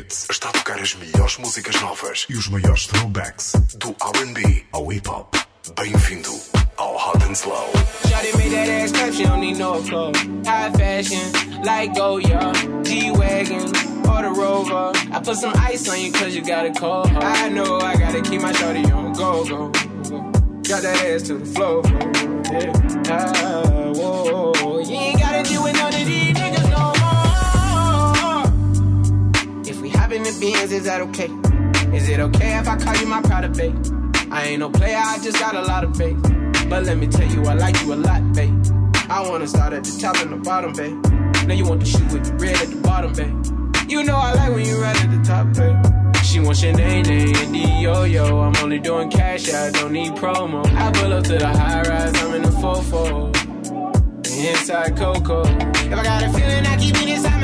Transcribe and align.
Hits 0.00 0.26
está 0.30 0.48
a 0.48 0.52
tocar 0.52 0.80
as 0.80 0.94
melhores 0.94 1.36
músicas 1.36 1.78
novas 1.82 2.26
e 2.30 2.34
os 2.34 2.48
maiores 2.48 2.86
throwbacks 2.86 3.52
do 3.76 3.90
RB 3.90 4.66
ao 4.72 4.90
hip 4.90 5.06
hop. 5.06 5.36
Bem-vindo 5.76 6.30
ao 6.78 6.96
Hot 6.96 7.22
and 7.22 7.32
Slow. 7.32 7.70
Shawty 8.08 8.34
made 8.38 8.50
that 8.50 8.68
ass 8.68 8.92
clap, 8.92 9.12
she 9.12 9.24
don't 9.24 9.40
need 9.40 9.58
no 9.58 9.82
clothes. 9.82 10.18
High 10.46 10.70
fashion, 10.72 11.62
like 11.64 11.94
Goya, 11.94 12.50
G-Wagon, 12.82 13.66
or 14.08 14.22
the 14.22 14.32
Rover. 14.34 14.92
I 15.12 15.20
put 15.22 15.36
some 15.36 15.52
ice 15.56 15.86
on 15.90 16.00
you 16.00 16.12
cause 16.12 16.34
you 16.34 16.42
got 16.42 16.64
a 16.64 16.72
cold. 16.72 17.08
I 17.08 17.50
know 17.50 17.78
I 17.78 17.94
gotta 17.94 18.22
keep 18.22 18.40
my 18.40 18.52
shawty 18.52 18.90
on 18.94 19.12
go, 19.12 19.44
go. 19.44 19.70
Got 20.62 20.82
that 20.82 21.04
ass 21.04 21.22
to 21.24 21.34
the 21.34 21.44
floor, 21.44 21.82
yeah. 22.50 22.72
Ah, 23.12 23.79
Benz, 30.38 30.72
is 30.72 30.84
that 30.84 31.00
okay? 31.00 31.30
Is 31.96 32.08
it 32.08 32.20
okay 32.20 32.58
if 32.58 32.68
I 32.68 32.76
call 32.76 32.96
you 32.96 33.06
my 33.06 33.20
pride 33.22 33.52
babe? 33.56 33.74
I 34.30 34.44
ain't 34.44 34.60
no 34.60 34.70
player, 34.70 34.96
I 34.96 35.18
just 35.22 35.38
got 35.38 35.54
a 35.54 35.62
lot 35.62 35.82
of 35.82 35.96
faith. 35.96 36.20
But 36.68 36.84
let 36.84 36.98
me 36.98 37.08
tell 37.08 37.28
you, 37.28 37.44
I 37.46 37.54
like 37.54 37.80
you 37.82 37.94
a 37.94 37.96
lot, 37.96 38.32
babe. 38.32 38.54
I 39.08 39.26
wanna 39.28 39.48
start 39.48 39.72
at 39.72 39.82
the 39.82 39.98
top 40.00 40.16
and 40.18 40.32
the 40.32 40.36
bottom, 40.36 40.72
babe. 40.72 40.96
Now 41.46 41.54
you 41.54 41.64
want 41.64 41.80
the 41.80 41.86
shoe 41.86 42.04
with 42.12 42.26
the 42.26 42.34
red 42.34 42.56
at 42.56 42.68
the 42.68 42.76
bottom, 42.76 43.12
babe. 43.12 43.90
You 43.90 44.04
know 44.04 44.14
I 44.14 44.34
like 44.34 44.54
when 44.54 44.64
you 44.66 44.80
right 44.80 44.96
at 45.02 45.10
the 45.10 45.22
top, 45.24 45.52
babe. 45.54 46.24
She 46.24 46.38
wants 46.38 46.62
your 46.62 46.74
name, 46.74 47.06
and 47.06 47.56
yo 47.82 48.04
yo. 48.04 48.40
I'm 48.40 48.54
only 48.62 48.78
doing 48.78 49.10
cash, 49.10 49.52
I 49.52 49.72
don't 49.72 49.92
need 49.92 50.12
promo. 50.12 50.64
I 50.76 50.92
pull 50.92 51.12
up 51.12 51.24
to 51.24 51.38
the 51.38 51.48
high 51.48 51.82
rise, 51.82 52.14
I'm 52.22 52.34
in 52.34 52.42
the 52.42 52.50
fofo. 52.50 53.34
Inside 54.26 54.96
Coco. 54.96 55.42
If 55.42 55.92
I 55.92 56.04
got 56.04 56.22
a 56.22 56.32
feeling, 56.32 56.66
I 56.66 56.76
keep 56.78 56.94
it 57.02 57.08
inside 57.08 57.39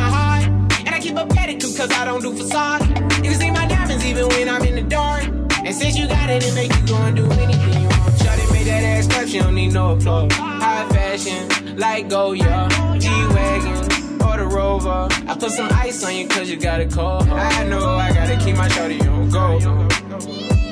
a 1.18 1.26
pedicure, 1.26 1.76
cause 1.76 1.90
I 1.90 2.04
don't 2.04 2.22
do 2.22 2.34
facade. 2.34 2.82
You 3.24 3.30
can 3.30 3.34
see 3.34 3.50
my 3.50 3.66
diamonds 3.66 4.04
even 4.04 4.28
when 4.28 4.48
I'm 4.48 4.64
in 4.64 4.74
the 4.76 4.82
dark. 4.82 5.24
And 5.64 5.74
since 5.74 5.96
you 5.98 6.06
got 6.06 6.30
it, 6.30 6.44
it 6.44 6.54
make 6.54 6.74
you 6.74 6.86
go 6.86 6.96
and 6.96 7.16
do 7.16 7.24
anything 7.24 7.82
you 7.82 7.88
want. 7.88 8.14
Shawty 8.20 8.52
made 8.52 8.66
that 8.66 8.82
ass 8.84 9.06
clap, 9.06 9.26
she 9.28 9.38
don't 9.38 9.54
need 9.54 9.72
no 9.72 9.92
applause. 9.96 10.32
High 10.32 10.88
fashion, 10.90 11.76
like 11.76 12.08
Goyard, 12.08 12.70
G-Wagon, 13.00 14.22
or 14.22 14.36
the 14.38 14.46
Rover. 14.46 15.08
I 15.26 15.36
put 15.38 15.50
some 15.50 15.68
ice 15.72 16.04
on 16.04 16.14
you 16.14 16.28
cause 16.28 16.48
you 16.48 16.56
got 16.56 16.80
a 16.80 16.86
cold. 16.86 17.28
I 17.28 17.64
know 17.64 17.84
I 17.96 18.12
gotta 18.12 18.36
keep 18.36 18.56
my 18.56 18.68
shawty 18.68 19.00
on 19.10 19.30
go. 19.30 19.58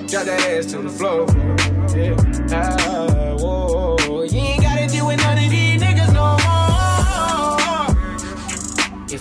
Drop 0.07 0.27
that 0.27 0.41
ass 0.49 0.67
to 0.67 0.79
the 0.79 0.91
floor. 0.91 1.27
Yeah. 1.97 2.15
Ah, 2.57 3.24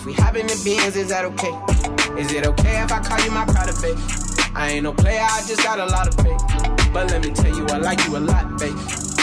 If 0.04 0.08
we 0.08 0.12
hop 0.22 0.36
in 0.36 0.46
the 0.46 0.60
Benz, 0.60 0.96
is 0.96 1.08
that 1.08 1.24
okay? 1.24 1.56
Is 2.20 2.30
it 2.30 2.46
okay 2.46 2.76
if 2.76 2.92
I 2.92 3.00
call 3.00 3.24
you 3.24 3.30
my 3.30 3.46
pride 3.46 3.72
babe? 3.80 3.96
I 4.54 4.72
ain't 4.72 4.82
no 4.82 4.92
player, 4.92 5.24
I 5.24 5.40
just 5.48 5.62
got 5.62 5.78
a 5.78 5.86
lot 5.86 6.06
of 6.06 6.14
faith. 6.20 6.36
But 6.92 7.08
let 7.08 7.24
me 7.24 7.32
tell 7.32 7.48
you, 7.48 7.64
I 7.68 7.78
like 7.78 8.04
you 8.04 8.18
a 8.18 8.20
lot, 8.20 8.58
babe. 8.58 8.76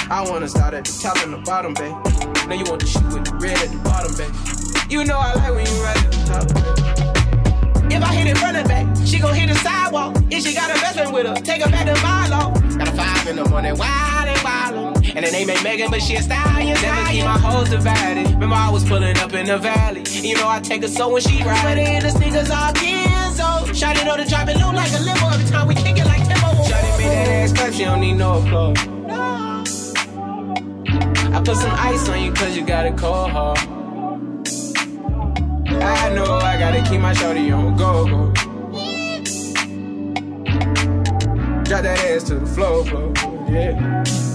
I 0.09 0.25
wanna 0.27 0.49
start 0.49 0.73
at 0.73 0.85
the 0.85 0.99
top 0.99 1.21
and 1.21 1.33
the 1.33 1.37
bottom, 1.45 1.75
babe. 1.75 1.93
Now 2.49 2.55
you 2.57 2.65
want 2.65 2.81
the 2.81 2.87
shoe 2.87 3.05
with 3.13 3.29
the 3.29 3.35
red 3.37 3.61
at 3.61 3.69
the 3.69 3.77
bottom, 3.85 4.09
babe. 4.17 4.33
You 4.89 5.05
know 5.05 5.19
I 5.19 5.35
like 5.35 5.53
when 5.53 5.67
you 5.69 5.83
ride 5.85 6.01
at 6.01 6.09
the 6.09 6.21
top, 6.25 6.47
babe. 6.49 7.93
If 7.93 8.01
I 8.01 8.15
hit 8.15 8.25
it 8.25 8.41
running 8.41 8.65
back, 8.65 8.87
she 9.05 9.19
gon' 9.19 9.35
hit 9.35 9.49
the 9.49 9.55
sidewalk. 9.61 10.17
If 10.31 10.41
she 10.41 10.55
got 10.55 10.71
a 10.71 10.81
best 10.81 10.97
friend 10.97 11.13
with 11.13 11.27
her, 11.27 11.35
take 11.35 11.61
her 11.61 11.69
back 11.69 11.85
to 11.85 11.93
Milo. 12.01 12.57
Got 12.79 12.87
a 12.87 12.91
five 12.97 13.27
in 13.27 13.35
the 13.35 13.45
morning, 13.45 13.77
wild 13.77 14.10
and 14.67 14.75
wild. 14.75 14.97
And 15.15 15.25
the 15.25 15.31
name 15.31 15.49
ain't 15.49 15.63
Megan, 15.63 15.91
but 15.91 16.01
she 16.01 16.15
a 16.15 16.21
stallion. 16.21 16.79
Never 16.81 17.09
keep 17.09 17.23
my 17.23 17.37
hoes 17.37 17.69
divided. 17.69 18.29
Remember 18.31 18.55
I 18.55 18.69
was 18.69 18.83
pulling 18.83 19.17
up 19.17 19.33
in 19.33 19.45
the 19.47 19.57
valley. 19.57 20.03
You 20.09 20.35
know 20.35 20.47
I 20.47 20.59
take 20.59 20.81
her 20.81 20.87
so 20.87 21.09
when 21.09 21.21
she 21.21 21.43
ride. 21.43 21.59
Sweater 21.61 21.81
in 21.81 22.03
the 22.03 22.09
sneakers 22.09 22.49
all 22.49 22.71
Kenzo. 22.73 23.75
Shot 23.75 23.97
it 23.97 24.07
on 24.07 24.19
the 24.19 24.25
drop, 24.25 24.47
it 24.47 24.57
look 24.57 24.73
like 24.73 24.91
a 24.93 24.99
limo 24.99 25.29
every 25.29 25.49
time 25.49 25.67
we 25.67 25.75
kick 25.75 25.97
it 25.97 26.05
like 26.05 26.27
tempo. 26.27 26.63
Shot 26.63 26.83
it 26.83 26.97
that 27.03 27.27
ass 27.27 27.53
clap, 27.53 27.73
she 27.73 27.83
don't 27.83 28.01
need 28.01 28.13
no 28.13 28.39
applause. 28.39 28.77
I 31.33 31.41
put 31.43 31.57
some 31.57 31.71
ice 31.71 32.09
on 32.09 32.21
you 32.21 32.33
cause 32.33 32.55
you 32.55 32.65
got 32.65 32.85
a 32.85 32.91
cold 32.91 33.31
heart. 33.31 33.59
I 35.83 36.13
know 36.13 36.25
I 36.35 36.57
gotta 36.59 36.83
keep 36.89 36.99
my 37.01 37.13
shorty 37.13 37.51
on 37.51 37.75
go 37.77 38.05
go. 38.05 38.33
Drop 41.63 41.83
that 41.83 41.99
ass 41.99 42.23
to 42.23 42.35
the 42.35 42.45
floor, 42.45 42.85
floor, 42.85 43.13
yeah. 43.49 44.30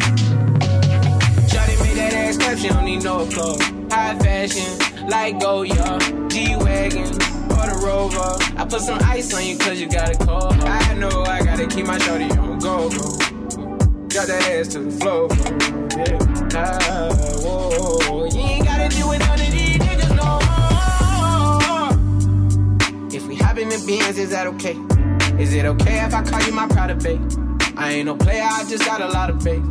She 2.54 2.68
don't 2.68 2.84
need 2.84 3.02
no 3.02 3.20
applause. 3.20 3.60
High 3.90 4.16
fashion, 4.18 4.78
like 5.08 5.38
go, 5.40 5.62
Goyard, 5.62 6.30
G-Wagon, 6.30 7.04
or 7.04 7.66
the 7.66 7.80
Rover. 7.84 8.38
I 8.56 8.64
put 8.64 8.80
some 8.80 8.98
ice 9.02 9.34
on 9.34 9.44
you 9.44 9.58
cause 9.58 9.78
you 9.78 9.88
got 9.88 10.14
a 10.14 10.14
cold. 10.24 10.54
I 10.54 10.94
know 10.94 11.24
I 11.24 11.44
gotta 11.44 11.66
keep 11.66 11.86
my 11.86 11.98
shorty 11.98 12.30
on 12.30 12.58
go 12.58 12.88
go. 12.88 12.98
Drop 14.08 14.26
that 14.26 14.48
ass 14.50 14.68
to 14.68 14.78
the 14.78 14.90
floor, 14.92 15.28
yeah. 15.98 16.18
Ah, 16.54 17.10
whoa, 17.42 18.24
you 18.24 18.40
ain't 18.40 18.64
gotta 18.64 18.88
deal 18.88 19.08
with 19.10 19.18
none 19.20 19.40
of 19.40 19.50
these 19.50 19.76
niggas 19.76 20.16
no 20.16 20.38
more. 23.02 23.10
If 23.14 23.26
we 23.26 23.36
hop 23.36 23.58
in 23.58 23.68
the 23.68 23.84
Benz, 23.86 24.18
is 24.18 24.30
that 24.30 24.46
okay? 24.46 24.76
Is 25.38 25.52
it 25.52 25.66
okay 25.66 26.04
if 26.04 26.14
I 26.14 26.22
call 26.24 26.42
you 26.42 26.52
my 26.52 26.66
pride 26.68 26.98
babe? 27.02 27.20
I 27.76 27.92
ain't 27.92 28.06
no 28.06 28.16
player, 28.16 28.46
I 28.48 28.64
just 28.68 28.84
got 28.84 29.02
a 29.02 29.08
lot 29.08 29.28
of 29.30 29.42
faith. 29.42 29.62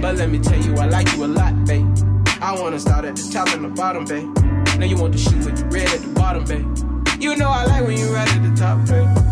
But 0.00 0.16
let 0.16 0.28
me 0.28 0.40
tell 0.40 0.60
you, 0.60 0.74
I 0.76 0.86
like 0.86 1.12
you 1.14 1.24
a 1.24 1.26
lot, 1.26 1.64
babe. 1.64 1.86
I 2.42 2.60
wanna 2.60 2.80
start 2.80 3.04
at 3.04 3.14
the 3.14 3.30
top 3.32 3.54
and 3.54 3.64
the 3.64 3.68
bottom, 3.68 4.04
babe. 4.04 4.28
Now 4.76 4.84
you 4.84 4.96
want 4.96 5.12
the 5.12 5.18
shoe 5.18 5.36
with 5.38 5.58
the 5.58 5.64
red 5.66 5.88
at 5.88 6.00
the 6.00 6.08
bottom, 6.08 6.44
babe. 6.44 7.22
You 7.22 7.36
know 7.36 7.48
I 7.48 7.66
like 7.66 7.86
when 7.86 7.96
you 7.96 8.12
right 8.12 8.28
at 8.28 8.42
the 8.42 8.52
top, 8.60 8.84
babe. 8.88 9.31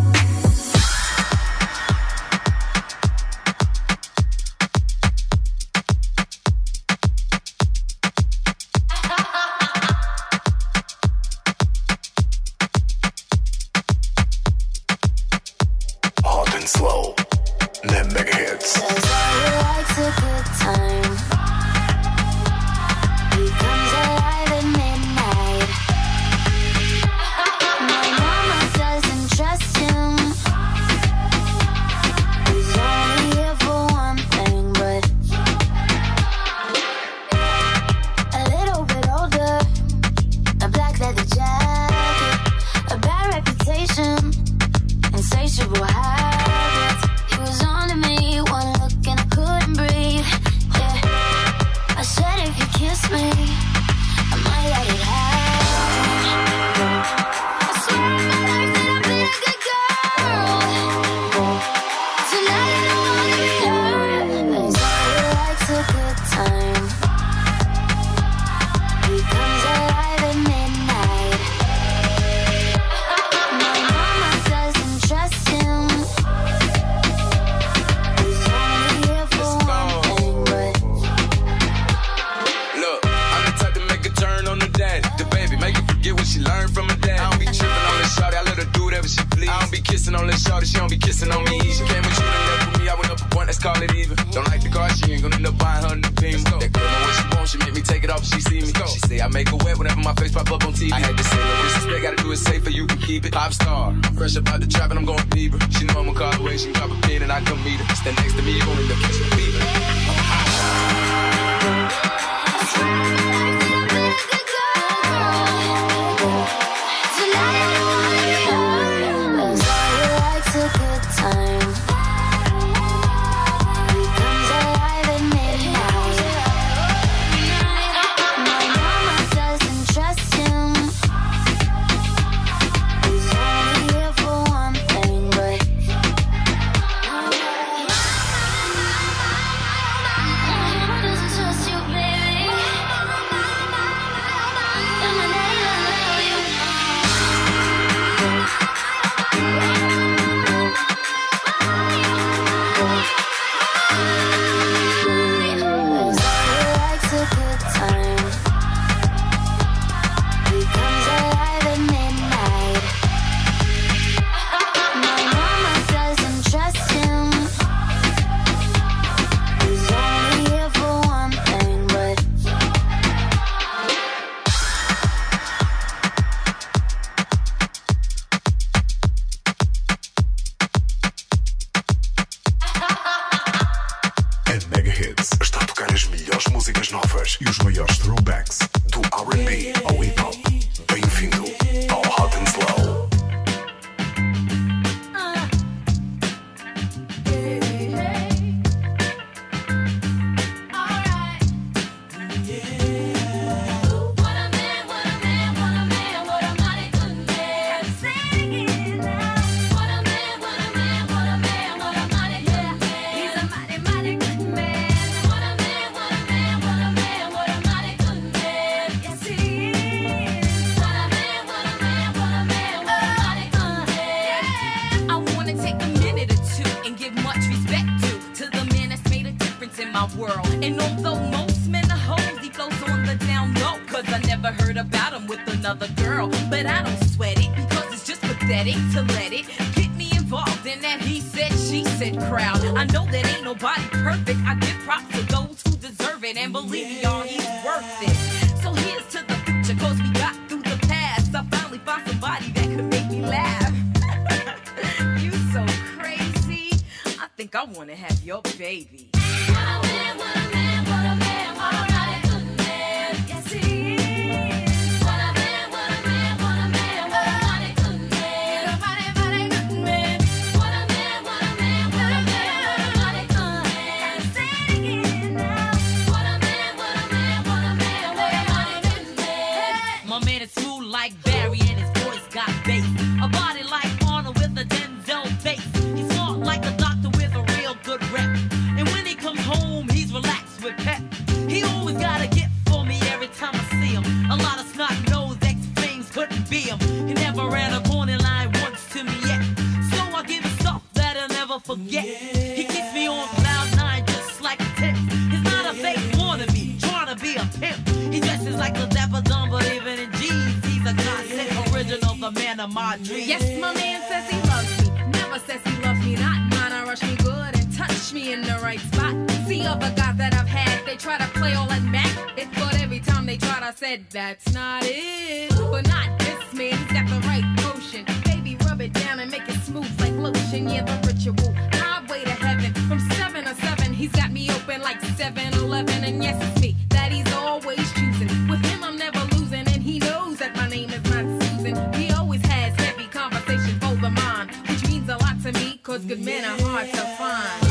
I 323.70 323.72
said 323.72 324.06
that's 324.10 324.53
not 324.53 324.82
it. 324.84 325.48
But 325.50 325.86
not 325.86 326.19
this 326.19 326.53
man, 326.55 326.77
he's 326.77 326.93
got 326.93 327.06
the 327.06 327.24
right 327.29 327.44
potion. 327.58 328.05
Baby, 328.24 328.56
rub 328.67 328.81
it 328.81 328.93
down 328.93 329.20
and 329.20 329.31
make 329.31 329.48
it 329.48 329.60
smooth 329.62 329.89
like 330.00 330.12
lotion. 330.15 330.69
Yeah, 330.69 330.82
the 330.82 331.06
ritual. 331.06 331.55
Highway 331.74 332.24
to 332.24 332.31
heaven. 332.31 332.74
From 332.89 332.98
seven 333.12 333.46
or 333.46 333.55
seven, 333.55 333.93
he's 333.93 334.10
got 334.10 334.32
me 334.32 334.50
open 334.50 334.82
like 334.82 335.00
7 335.00 335.55
Eleven. 335.55 336.03
And 336.03 336.20
yes, 336.20 336.36
it's 336.43 336.60
me 336.60 336.74
that 336.89 337.12
he's 337.12 337.32
always 337.32 337.93
choosing. 337.93 338.48
With 338.48 338.65
him, 338.67 338.82
I'm 338.82 338.96
never 338.96 339.20
losing. 339.36 339.60
And 339.60 339.81
he 339.81 340.00
knows 340.00 340.39
that 340.39 340.56
my 340.56 340.69
name 340.69 340.91
is 340.91 341.05
not 341.05 341.24
Susan. 341.41 341.93
He 341.93 342.10
always 342.10 342.44
has 342.46 342.74
heavy 342.74 343.06
conversations 343.06 343.84
over 343.84 344.10
mine, 344.10 344.48
which 344.69 344.84
means 344.89 345.08
a 345.08 345.17
lot 345.17 345.41
to 345.44 345.53
me, 345.53 345.79
cause 345.84 346.05
good 346.05 346.24
men 346.24 346.44
are 346.44 346.60
hard 346.60 346.89
to 346.89 347.03
find. 347.17 347.69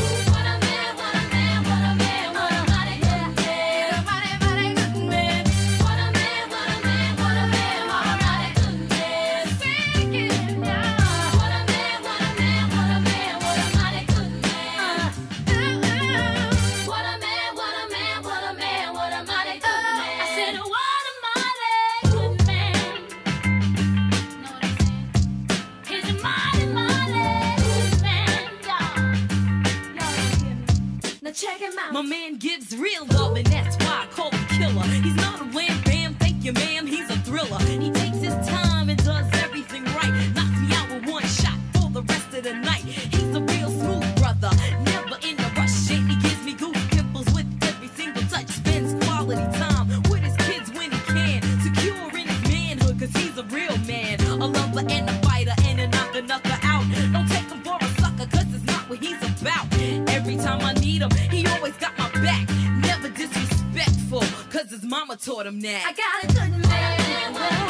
taught 65.20 65.46
him 65.46 65.60
that. 65.60 65.84
I 65.86 65.92
got 65.92 66.24
a 66.24 66.50
good 66.50 66.68
man. 66.68 67.69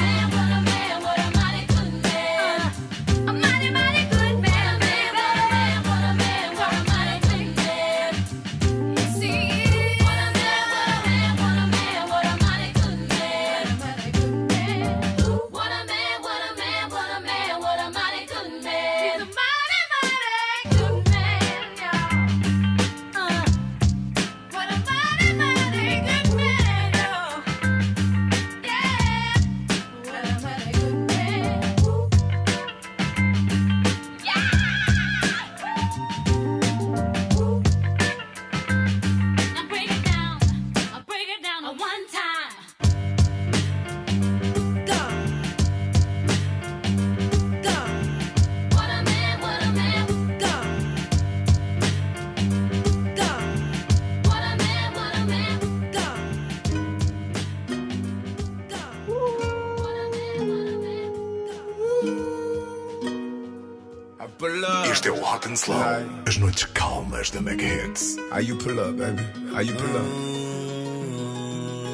and 65.51 65.59
slow. 65.59 65.77
Like, 65.77 66.29
As 66.29 66.39
noites 66.39 66.67
calmas 66.75 67.31
da 67.31 67.41
Mega 67.41 67.65
Hits. 67.65 68.17
How 68.31 68.39
you 68.39 68.57
pull 68.57 68.79
up, 68.79 68.97
baby? 68.97 69.23
How 69.53 69.61
you 69.61 69.75
pull 69.75 69.97
up? 69.97 70.07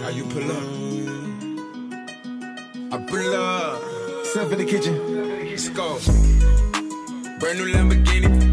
How 0.02 0.10
you 0.18 0.24
pull 0.34 0.50
up? 0.56 0.66
I 2.92 2.96
pull 3.10 3.34
up. 3.34 4.26
Step 4.26 4.52
in 4.52 4.58
the 4.58 4.66
kitchen. 4.72 4.94
Let's 5.50 5.68
go. 5.70 5.98
Brand 7.40 7.58
new 7.58 7.72
Lamborghini. 7.72 8.45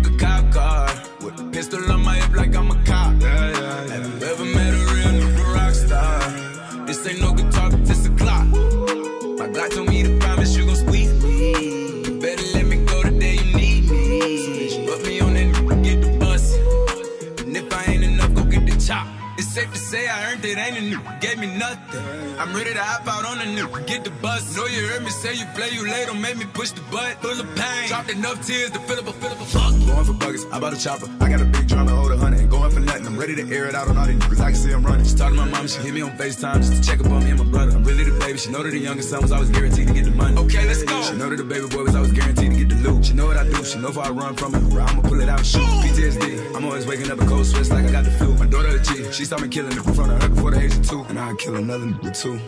Know 24.55 24.67
you 24.67 24.85
heard 24.87 25.03
me 25.03 25.09
say 25.09 25.33
you 25.33 25.45
play, 25.55 25.71
you 25.71 25.83
late, 25.89 26.05
don't 26.05 26.21
make 26.21 26.37
me 26.37 26.45
push 26.45 26.69
the 26.71 26.81
butt. 26.91 27.19
Full 27.23 27.39
of 27.39 27.55
pain, 27.55 27.87
dropped 27.87 28.11
enough 28.11 28.45
tears 28.45 28.69
to 28.69 28.79
fill 28.81 28.99
up 28.99 29.07
a 29.07 29.13
fill 29.13 29.31
up 29.31 29.41
a 29.41 29.45
fuck. 29.45 29.71
Going 29.71 30.05
for 30.05 30.13
buggers, 30.13 30.45
I 30.53 30.59
bought 30.59 30.73
a 30.73 30.79
chopper. 30.79 31.09
I 31.21 31.29
got 31.29 31.41
a 31.41 31.45
big 31.45 31.67
drum 31.67 31.87
to 31.87 31.95
hold 31.95 32.11
a 32.11 32.17
hundred. 32.17 32.51
Going 32.51 32.69
for 32.69 32.79
nothing. 32.79 33.07
I'm 33.07 33.17
ready 33.17 33.33
to 33.35 33.49
air 33.49 33.65
it 33.65 33.73
out 33.73 33.87
on 33.87 33.97
all 33.97 34.05
these 34.05 34.19
niggas. 34.19 34.39
I 34.39 34.51
can 34.51 34.55
see 34.55 34.71
I'm 34.71 34.85
running. 34.85 35.05
She 35.07 35.15
talked 35.15 35.33
to 35.33 35.41
my 35.41 35.49
mom, 35.49 35.67
she 35.67 35.81
hit 35.81 35.93
me 35.95 36.01
on 36.01 36.11
FaceTime 36.17 36.57
just 36.57 36.73
to 36.73 36.81
check 36.81 36.99
up 36.99 37.11
on 37.11 37.23
me 37.23 37.31
and 37.31 37.39
my 37.39 37.45
brother. 37.45 37.71
I'm 37.75 37.83
really 37.83 38.03
the 38.03 38.19
baby. 38.19 38.37
She 38.37 38.51
know 38.51 38.61
that 38.61 38.69
the 38.69 38.77
youngest 38.77 39.09
son 39.09 39.23
was 39.23 39.31
always 39.31 39.49
guaranteed 39.49 39.87
to 39.87 39.93
get 39.93 40.05
the 40.05 40.11
money. 40.11 40.37
Okay, 40.37 40.67
let's 40.67 40.83
go. 40.83 41.01
She 41.01 41.15
know 41.15 41.29
that 41.29 41.37
the 41.37 41.43
baby 41.43 41.67
boy 41.67 41.83
was 41.85 41.95
always 41.95 42.11
guaranteed 42.11 42.51
to 42.51 42.57
get 42.57 42.69
the 42.69 42.75
loot. 42.75 43.05
She 43.05 43.13
know 43.13 43.25
what 43.25 43.37
I 43.37 43.45
do. 43.45 43.65
She 43.65 43.79
know 43.79 43.89
if 43.89 43.97
I 43.97 44.09
run 44.11 44.35
from 44.35 44.53
it, 44.53 44.61
I'ma 44.61 45.01
pull 45.01 45.19
it 45.19 45.29
out 45.29 45.39
and 45.39 45.47
shoot. 45.47 45.65
PTSD. 45.81 46.55
I'm 46.55 46.63
always 46.65 46.85
waking 46.85 47.09
up 47.09 47.19
a 47.19 47.25
cold 47.25 47.47
sweats 47.47 47.71
like 47.71 47.85
I 47.85 47.91
got 47.91 48.05
the 48.05 48.11
flu. 48.11 48.35
My 48.35 48.45
daughter 48.45 48.69
a 48.69 48.79
G. 48.83 49.11
She 49.11 49.25
saw 49.25 49.39
me 49.39 49.47
killing 49.47 49.71
in 49.71 49.81
front 49.81 50.11
of 50.11 50.21
her 50.21 50.29
before 50.29 50.51
the 50.51 50.61
age 50.61 50.75
of 50.75 50.87
two. 50.87 51.01
And 51.09 51.17
I'd 51.17 51.39
kill 51.39 51.55
another 51.55 51.87
nigga 51.87 52.13
too. 52.21 52.39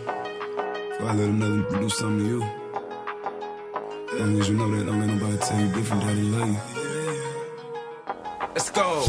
So 0.98 1.06
I 1.06 1.12
let 1.12 1.28
another 1.28 1.78
do 1.78 1.88
something 1.90 2.20
to 2.20 2.24
you. 2.24 2.40
Long 4.18 4.40
as 4.40 4.48
you 4.48 4.56
know 4.56 4.70
that, 4.74 4.86
don't 4.86 4.98
let 4.98 5.10
nobody 5.10 5.36
tell 5.36 5.60
you 5.60 5.68
different, 5.74 6.02
daddy 6.04 6.22
love 6.22 6.48
you. 6.48 6.56
Let's 8.54 8.70
go. 8.70 9.04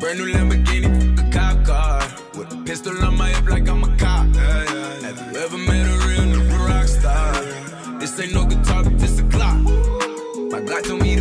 Brand 0.00 0.18
new 0.18 0.32
Lamborghini, 0.32 0.88
a 1.18 1.30
cop 1.30 1.62
car. 1.66 2.00
With 2.38 2.54
a 2.54 2.62
pistol 2.64 2.96
on 3.04 3.18
my 3.18 3.28
hip 3.28 3.50
like 3.50 3.68
I'm 3.68 3.84
a 3.84 3.96
cop. 3.98 4.34
Have 4.34 5.34
you 5.34 5.40
ever 5.40 5.58
met 5.58 5.86
a 5.86 6.06
real 6.08 6.24
nigga 6.32 6.58
rock 6.66 6.86
star? 6.88 7.98
This 8.00 8.18
ain't 8.18 8.32
no 8.32 8.46
guitar, 8.46 8.82
but 8.82 8.98
this 8.98 9.18
a 9.20 9.24
clock. 9.24 9.58
My 9.60 10.60
Glock 10.62 10.84
told 10.88 11.02
me 11.02 11.15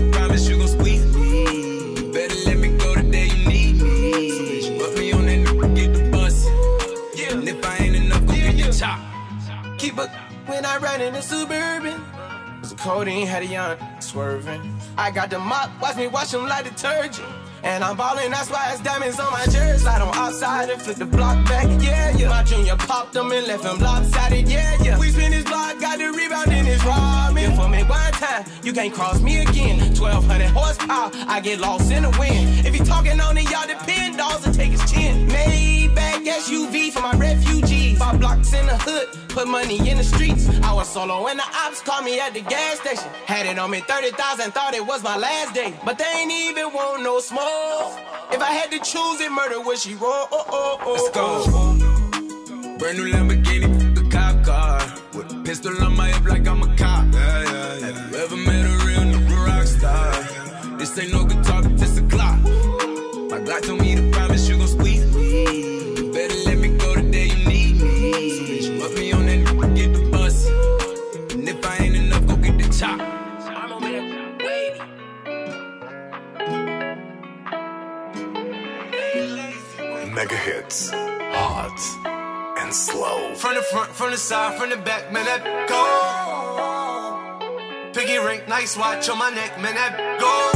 Up 9.97 10.09
when 10.47 10.65
I 10.65 10.77
ride 10.77 11.01
in 11.01 11.13
the 11.13 11.21
suburban. 11.21 12.01
A 12.63 12.75
codeine, 12.75 13.27
had 13.27 13.43
a 13.43 13.45
young 13.45 13.77
swerving. 14.01 14.61
I 14.97 15.11
got 15.11 15.29
the 15.29 15.39
mop, 15.39 15.69
watch 15.81 15.95
me 15.95 16.07
wash 16.07 16.31
them 16.31 16.47
like 16.47 16.65
detergent. 16.65 17.27
And 17.63 17.83
I'm 17.83 17.95
ballin', 17.95 18.31
that's 18.31 18.49
why 18.49 18.71
it's 18.71 18.81
diamonds 18.81 19.19
on 19.19 19.31
my 19.31 19.45
jersey. 19.45 19.79
Slide 19.79 20.01
on 20.01 20.15
outside 20.15 20.69
and 20.69 20.81
flip 20.81 20.97
the 20.97 21.05
block 21.05 21.45
back, 21.45 21.65
yeah, 21.81 22.15
yeah. 22.17 22.29
My 22.29 22.43
junior 22.43 22.75
popped 22.75 23.13
them 23.13 23.31
and 23.31 23.47
left 23.47 23.63
him 23.63 23.79
lopsided, 23.79 24.49
yeah, 24.49 24.77
yeah. 24.83 24.99
We 24.99 25.11
spin 25.11 25.31
his 25.31 25.45
block, 25.45 25.79
got 25.79 25.97
the 25.97 26.11
rebound 26.11 26.51
in 26.51 26.65
his 26.65 26.81
ramen. 26.81 27.55
For 27.55 27.69
me 27.69 27.83
one 27.83 28.11
time, 28.13 28.45
you 28.63 28.73
can't 28.73 28.93
cross 28.93 29.21
me 29.21 29.41
again. 29.41 29.79
1200 29.79 30.47
horsepower, 30.49 31.11
I 31.27 31.39
get 31.39 31.59
lost 31.59 31.91
in 31.91 32.03
the 32.03 32.09
wind. 32.19 32.65
If 32.65 32.73
he 32.73 32.79
talking 32.79 33.19
on 33.19 33.37
it, 33.37 33.49
y'all 33.49 33.67
depend, 33.67 34.17
dolls 34.17 34.45
and 34.45 34.53
take 34.53 34.71
his 34.71 34.91
chin. 34.91 35.27
Maybach 35.27 36.04
SUV 36.39 36.91
for 36.91 37.01
my 37.01 37.13
refugees. 37.13 37.97
Five 37.97 38.19
blocks 38.19 38.53
in 38.53 38.65
the 38.65 38.77
hood, 38.77 39.07
put 39.29 39.47
money 39.47 39.77
in 39.89 39.97
the 39.97 40.03
streets. 40.03 40.49
I 40.63 40.73
was 40.73 40.89
solo 40.89 41.27
and 41.27 41.39
the 41.39 41.47
ops 41.63 41.81
called 41.81 42.03
me 42.03 42.19
at 42.19 42.33
the 42.33 42.41
gas 42.41 42.79
station. 42.81 43.09
Had 43.25 43.45
it 43.45 43.57
on 43.57 43.71
me 43.71 43.79
30,000, 43.79 44.51
thought 44.51 44.73
it 44.73 44.85
was 44.85 45.01
my 45.01 45.17
last 45.17 45.53
day. 45.53 45.73
But 45.85 45.97
they 45.97 46.11
ain't 46.17 46.31
even 46.31 46.73
want 46.73 47.03
no 47.03 47.19
smoke. 47.19 47.99
If 48.31 48.41
I 48.41 48.51
had 48.51 48.69
to 48.71 48.79
choose 48.79 49.21
it, 49.21 49.31
murder 49.31 49.61
would 49.61 49.77
she 49.77 49.95
roll? 49.95 50.11
Oh, 50.11 50.27
oh, 50.31 50.45
oh, 50.51 50.77
oh 50.85 50.91
Let's 50.91 51.09
oh. 51.15 51.77
go. 51.79 52.77
Brand 52.79 52.97
new 52.97 53.05
Lamborghini, 53.13 53.67
a 53.97 54.09
cop 54.11 54.43
car. 54.43 54.79
With 55.13 55.31
a 55.31 55.41
pistol 55.45 55.81
on 55.83 55.95
my 55.95 56.09
hip 56.09 56.25
like 56.25 56.45
I'm 56.45 56.61
a 56.61 56.75
cop. 56.75 57.05
Have 57.13 58.11
you 58.11 58.17
ever 58.17 58.35
met 58.35 58.65
a 58.65 58.74
the 84.15 84.21
side, 84.21 84.57
from 84.57 84.69
the 84.69 84.77
back, 84.77 85.11
man, 85.11 85.25
that 85.25 85.43
go. 85.67 85.83
Piggy 87.91 88.17
ring, 88.17 88.39
nice 88.47 88.77
watch 88.77 89.09
on 89.09 89.17
my 89.19 89.29
neck, 89.29 89.59
man, 89.59 89.75
that 89.75 89.91
go. 90.23 90.51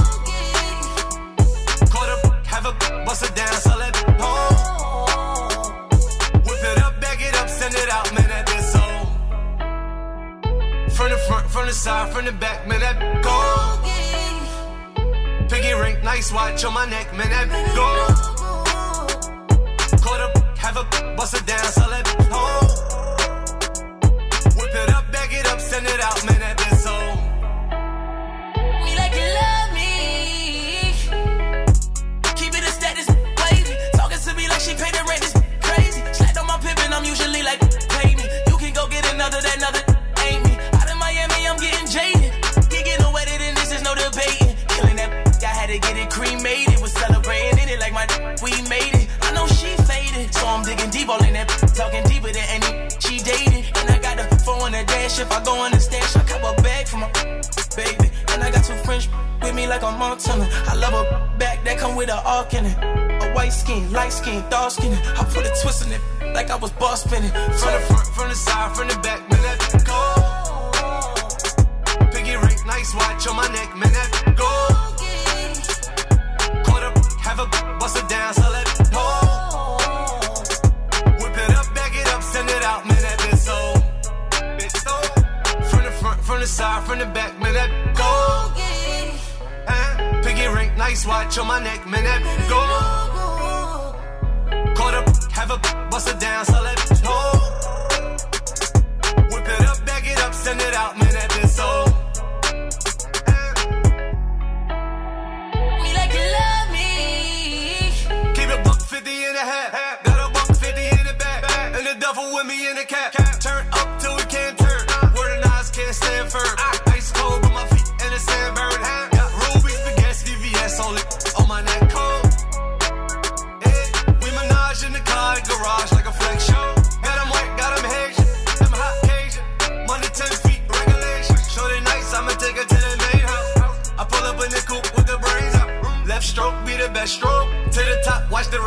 Caught 1.91 2.09
up, 2.15 2.45
have 2.45 2.65
a 2.67 2.71
bust 3.05 3.25
it 3.25 3.35
down, 3.35 3.51
so 3.51 3.75
let 3.77 3.93
go. 4.17 4.31
Whip 6.47 6.63
it 6.71 6.77
up, 6.85 7.01
bag 7.01 7.19
it 7.21 7.35
up, 7.35 7.49
send 7.49 7.75
it 7.75 7.89
out, 7.89 8.13
man, 8.13 8.29
that 8.29 8.45
been 8.47 8.63
so. 8.63 8.79
From 10.95 11.09
the 11.11 11.17
front, 11.27 11.49
from 11.51 11.65
the 11.67 11.73
side, 11.73 12.13
from 12.13 12.23
the 12.27 12.31
back, 12.31 12.65
man, 12.65 12.79
that 12.79 12.97
go. 13.27 13.37
Piggy 15.49 15.73
ring, 15.73 16.01
nice 16.01 16.31
watch 16.31 16.63
on 16.63 16.73
my 16.73 16.85
neck, 16.85 17.11
man, 17.13 17.29
that 17.29 17.49
go. 17.75 17.89
Caught 19.97 20.21
up, 20.21 20.37
have 20.57 20.77
a 20.77 20.85
bust 21.17 21.33
it 21.33 21.45
down, 21.45 21.68
skin, 64.39 64.49
dark 64.49 64.71
skin. 64.71 64.93
I 64.93 65.23
put 65.25 65.45
a 65.45 65.51
twist 65.61 65.85
in 65.85 65.91
it 65.91 66.01
like 66.33 66.49
I 66.49 66.55
was 66.55 66.71
boss 66.71 67.03
spinning. 67.03 67.31
From 67.31 67.73
the 67.73 67.79
front, 67.87 68.07
from 68.15 68.29
the 68.29 68.35
side, 68.35 68.75
from 68.75 68.87
the 68.87 68.95
back, 68.95 69.29
man, 69.29 69.41
that 69.41 69.59
go. 69.85 70.01
Piggy 72.11 72.35
ring, 72.35 72.57
nice 72.65 72.95
watch 72.95 73.27
on 73.27 73.35
my 73.35 73.47
neck, 73.49 73.75
man, 73.75 73.91
that 73.91 74.35
go. 74.35 74.45
Up, 76.79 76.95
have 77.19 77.39
a 77.39 77.45
bust 77.77 77.97
it 77.97 78.07
down, 78.07 78.33
so 78.33 78.49
let 78.49 78.65
go. 78.89 79.05
Whip 81.19 81.37
it 81.37 81.51
up, 81.59 81.67
bag 81.75 81.93
it 81.93 82.07
up, 82.07 82.23
send 82.23 82.49
it 82.49 82.63
out, 82.63 82.87
man, 82.87 83.01
that 83.01 83.17
been 83.19 83.37
so. 83.37 83.73
From 85.69 85.83
the 85.83 85.91
front, 85.91 86.21
from 86.21 86.39
the 86.39 86.47
side, 86.47 86.83
from 86.87 86.99
the 86.99 87.05
back, 87.05 87.37
man, 87.41 87.53
that 87.53 87.69
go. 87.99 88.53
Piggy 90.23 90.47
ring, 90.47 90.71
nice 90.77 91.05
watch 91.05 91.37
on 91.37 91.47
my 91.47 91.61
neck, 91.61 91.85
man, 91.85 92.05
that 92.05 92.23
go. 92.49 93.08
Bust 95.99 96.15
it 96.15 96.19
down, 96.21 96.45
so 96.45 96.61
let 96.61 96.77
go. 96.77 96.95
Oh. 97.03 98.15
Whip 99.31 99.47
it 99.49 99.61
up, 99.67 99.85
bag 99.85 100.07
it 100.07 100.17
up, 100.21 100.33
send 100.33 100.61
it 100.61 100.73
out, 100.73 100.97
man, 100.97 101.08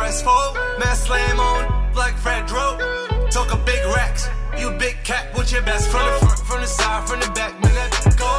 stressful. 0.03 0.57
Slam 0.95 1.39
on 1.39 1.93
Fred 2.17 2.47
Talk 3.31 3.51
a 3.51 3.57
big. 3.65 3.79
You 4.59 4.69
big 4.77 4.95
cat 5.03 5.33
your 5.51 5.61
best 5.63 5.89
from 5.89 6.05
the 6.05 6.11
front, 6.19 6.39
from 6.39 6.61
the 6.61 6.67
side, 6.67 7.07
from 7.07 7.19
the 7.19 7.27
back. 7.31 7.53
Man, 7.61 7.73
that 7.73 7.91
go. 8.21 8.31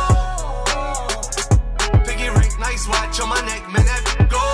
Piggy 2.05 2.29
ring, 2.29 2.53
nice 2.61 2.87
watch 2.89 3.21
on 3.21 3.29
my 3.29 3.41
neck. 3.51 3.63
Man, 3.73 3.85
that 3.85 4.05
go. 4.31 4.45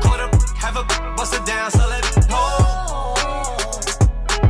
Caught 0.00 0.20
up, 0.20 0.34
have 0.56 0.76
a 0.76 0.84
bust 1.16 1.34
it 1.34 1.44
down, 1.44 1.70
so 1.70 1.86
let 1.88 2.04
it 2.04 2.28
go. 2.28 2.42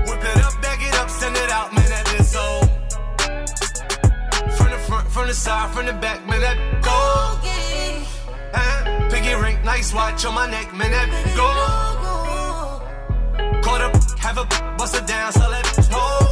Whip 0.09 0.25
it 0.31 0.45
up, 0.45 0.55
bag 0.62 0.81
it 0.83 0.95
up, 1.00 1.09
send 1.09 1.37
it 1.37 1.50
out. 1.50 1.73
Man, 1.73 1.88
that 1.88 2.15
is 2.21 2.31
so. 2.31 2.45
From 4.57 4.71
the 4.71 4.79
front, 4.87 5.09
from 5.09 5.27
the 5.29 5.35
side, 5.35 5.71
from 5.75 5.87
the 5.87 5.95
back. 5.95 6.28
nice 9.69 9.93
watch 9.93 10.25
on 10.25 10.35
my 10.35 10.51
neck, 10.51 10.75
man, 10.75 10.91
that 10.91 11.09
go. 11.37 11.49
Caught 13.61 13.83
up, 13.83 13.95
have 14.19 14.38
a 14.38 14.45
bust 14.79 14.97
it 14.97 15.07
down, 15.07 15.31
so 15.33 15.47
let 15.51 15.64
it 15.66 16.28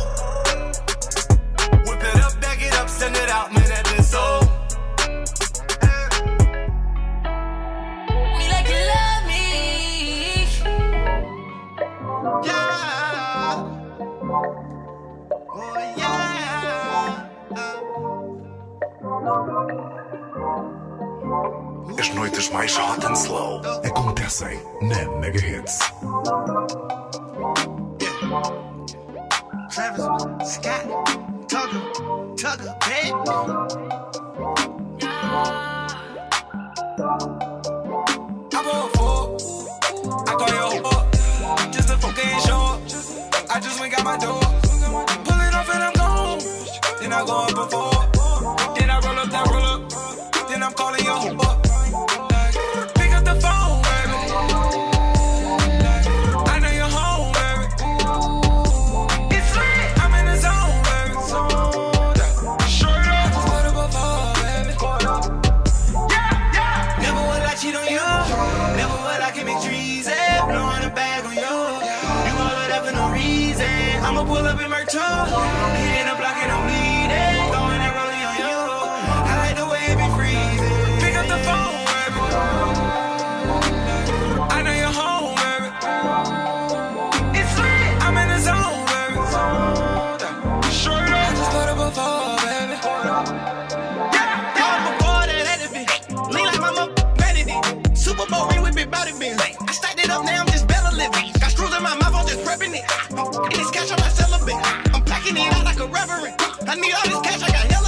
I 106.68 106.74
need 106.74 106.92
all 106.92 107.02
this 107.04 107.20
cash, 107.20 107.42
I 107.42 107.52
got 107.52 107.72
hell. 107.72 107.85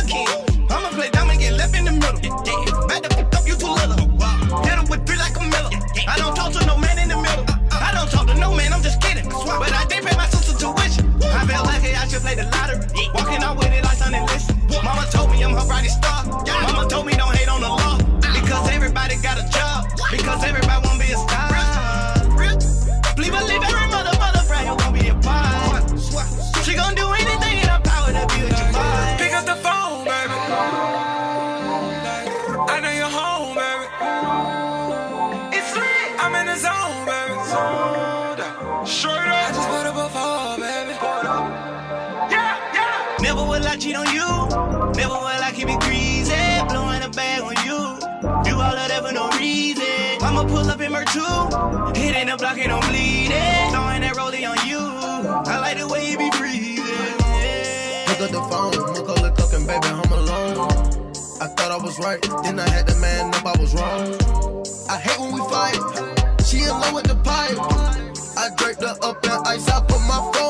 Glock 52.48 52.64
it, 52.64 52.70
I'm 52.70 52.80
bleeding. 52.88 53.70
Throwing 53.72 54.00
that 54.00 54.14
rollie 54.16 54.48
on 54.48 54.56
you. 54.66 54.80
I 54.80 55.58
like 55.61 55.76
the 55.76 55.87
way 55.87 56.11
you 56.11 56.16
be 56.16 56.30
breathing. 56.30 56.80
Pick 58.08 58.20
up 58.24 58.30
the 58.30 58.40
phone, 58.48 58.72
Mucko 58.72 59.20
look 59.20 59.38
up 59.38 59.52
and 59.52 59.66
baby, 59.66 59.87
I'm 59.88 60.11
alone. 60.11 60.56
I 61.42 61.48
thought 61.52 61.70
I 61.70 61.76
was 61.76 61.98
right, 61.98 62.22
then 62.44 62.58
I 62.58 62.66
had 62.70 62.87
to 62.87 62.96
man 62.96 63.34
up, 63.34 63.44
I 63.44 63.52
was 63.61 63.74
wrong. 63.74 64.16
I 64.88 64.96
hate 64.96 65.20
when 65.20 65.34
we 65.34 65.40
fight. 65.52 65.76
She 66.46 66.62
in 66.62 66.70
love 66.70 66.94
with 66.94 67.04
the 67.04 67.16
pipe. 67.16 67.58
I 68.38 68.48
draped 68.56 68.80
her 68.80 68.96
up 69.02 69.22
in 69.24 69.30
ice, 69.44 69.68
I 69.68 69.82
put 69.82 70.00
my 70.08 70.32
phone. 70.32 70.47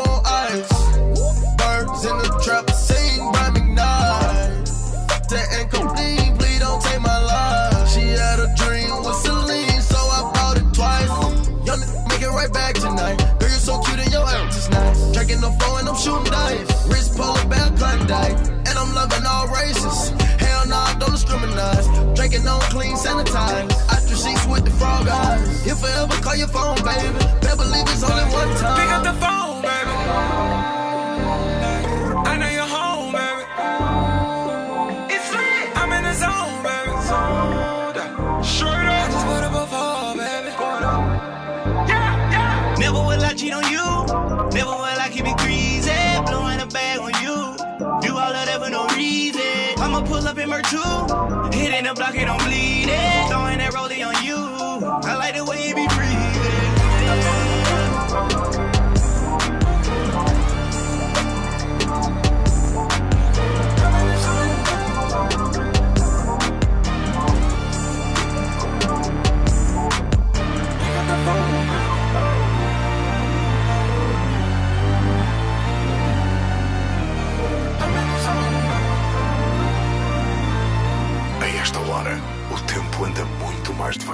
forever 25.78 26.16
call 26.22 26.36
your 26.36 26.48
phone, 26.48 26.76
baby. 26.84 27.18
Better 27.40 27.56
believe 27.56 27.86
it's 27.88 28.02
only 28.02 28.24
one 28.32 28.50
time. 28.56 28.76
Pick 28.78 28.90
up 28.96 29.02
the 29.04 29.14
phone, 29.22 29.62
baby. 29.62 29.94
I 32.30 32.32
know 32.40 32.50
you're 32.58 32.72
home, 32.78 33.12
baby. 33.18 33.42
It's 35.14 35.28
lit. 35.32 35.76
I'm 35.80 35.90
in 35.96 36.02
the 36.04 36.14
zone, 36.22 36.62
baby. 36.66 36.92
Zoned 37.08 37.98
out. 38.04 38.44
Straight 38.44 38.88
up. 38.90 39.04
I 39.04 39.10
just 39.12 39.26
put 39.26 39.42
up 39.48 39.54
a 39.54 39.66
fall, 39.72 40.16
baby. 40.16 40.50
Yeah, 41.90 42.32
yeah. 42.34 42.76
Never 42.78 43.00
will 43.08 43.24
I 43.24 43.32
cheat 43.34 43.52
on 43.54 43.64
you. 43.70 43.86
Never 44.56 44.74
will 44.82 45.00
I 45.04 45.08
keep 45.12 45.26
it 45.26 45.36
greasy. 45.38 45.94
Blowing 46.26 46.60
a 46.60 46.66
bag 46.66 46.98
on 46.98 47.12
you. 47.22 47.38
Do 48.02 48.10
all 48.16 48.34
of 48.40 48.46
that 48.48 48.58
for 48.62 48.70
no 48.70 48.86
reason. 48.96 49.42
I'ma 49.78 50.00
pull 50.02 50.26
up 50.26 50.38
in 50.38 50.50
her 50.50 50.62
too. 50.62 51.56
Hitting 51.56 51.84
the 51.84 51.94
block, 51.94 52.14
it 52.14 52.26
don't 52.26 52.42
bleed 52.44 52.88
it. 52.88 53.28
Throwing 53.30 53.58
that 53.58 53.72
rollie 53.72 54.04
on 54.06 54.16
you. 54.24 54.37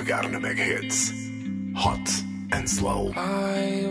we 0.04 0.08
got 0.08 0.24
to 0.24 0.38
make 0.38 0.58
hits 0.58 1.14
hot 1.74 2.06
and 2.52 2.68
slow. 2.68 3.10
I 3.16 3.83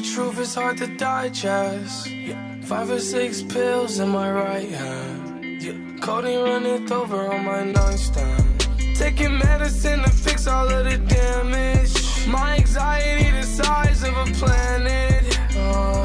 the 0.00 0.06
truth 0.06 0.38
is 0.38 0.54
hard 0.54 0.78
to 0.78 0.86
digest. 0.96 2.10
Yeah, 2.10 2.60
five 2.62 2.90
or 2.90 3.00
six 3.00 3.42
pills 3.42 3.98
in 3.98 4.08
my 4.08 4.30
right 4.32 4.68
hand. 4.68 5.62
Yeah, 5.62 5.74
codeine 6.00 6.42
running 6.42 6.90
over 6.90 7.20
on 7.32 7.44
my 7.44 7.64
nightstand. 7.64 8.66
Taking 8.94 9.36
medicine 9.38 10.00
to 10.02 10.10
fix 10.10 10.46
all 10.46 10.68
of 10.68 10.84
the 10.84 10.96
damage. 10.96 11.92
My 12.26 12.56
anxiety 12.56 13.30
the 13.30 13.42
size 13.42 14.02
of 14.02 14.16
a 14.16 14.26
planet. 14.40 15.34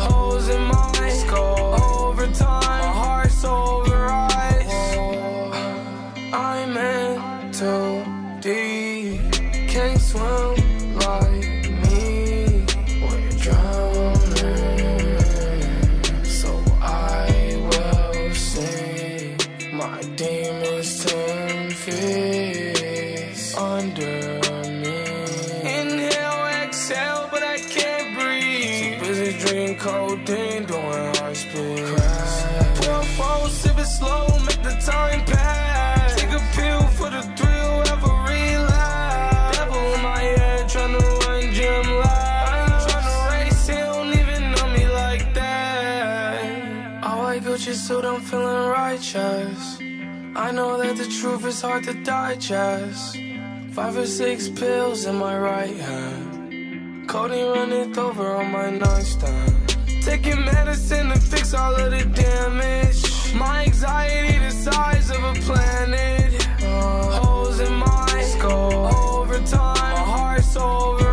Holes 0.10 0.49
in 0.49 0.62
my 0.63 1.10
skull. 1.10 1.81
Overtime, 2.10 2.93
suit, 47.85 48.03
I'm 48.03 48.19
feeling 48.19 48.69
righteous. 48.69 49.77
I 50.35 50.49
know 50.51 50.75
that 50.81 50.97
the 50.97 51.05
truth 51.05 51.45
is 51.45 51.61
hard 51.61 51.83
to 51.83 51.93
digest. 51.93 53.15
Five 53.73 53.95
or 53.95 54.07
six 54.07 54.49
pills 54.49 55.05
in 55.05 55.15
my 55.17 55.37
right 55.37 55.77
hand. 55.77 57.07
Codeine 57.07 57.51
running 57.55 57.95
over 57.95 58.27
on 58.37 58.51
my 58.51 58.71
nightstand. 58.71 59.77
Taking 60.01 60.43
medicine 60.45 61.09
to 61.09 61.19
fix 61.19 61.53
all 61.53 61.75
of 61.75 61.91
the 61.91 62.03
damage. 62.05 63.01
My 63.35 63.65
anxiety 63.65 64.39
the 64.39 64.49
size 64.49 65.11
of 65.11 65.21
a 65.23 65.33
planet. 65.41 66.47
Uh, 66.63 67.19
holes 67.19 67.59
in 67.59 67.73
my 67.73 68.13
skull. 68.33 69.19
Overtime, 69.19 69.93
my 69.97 70.05
heart's 70.13 70.57
over 70.57 71.04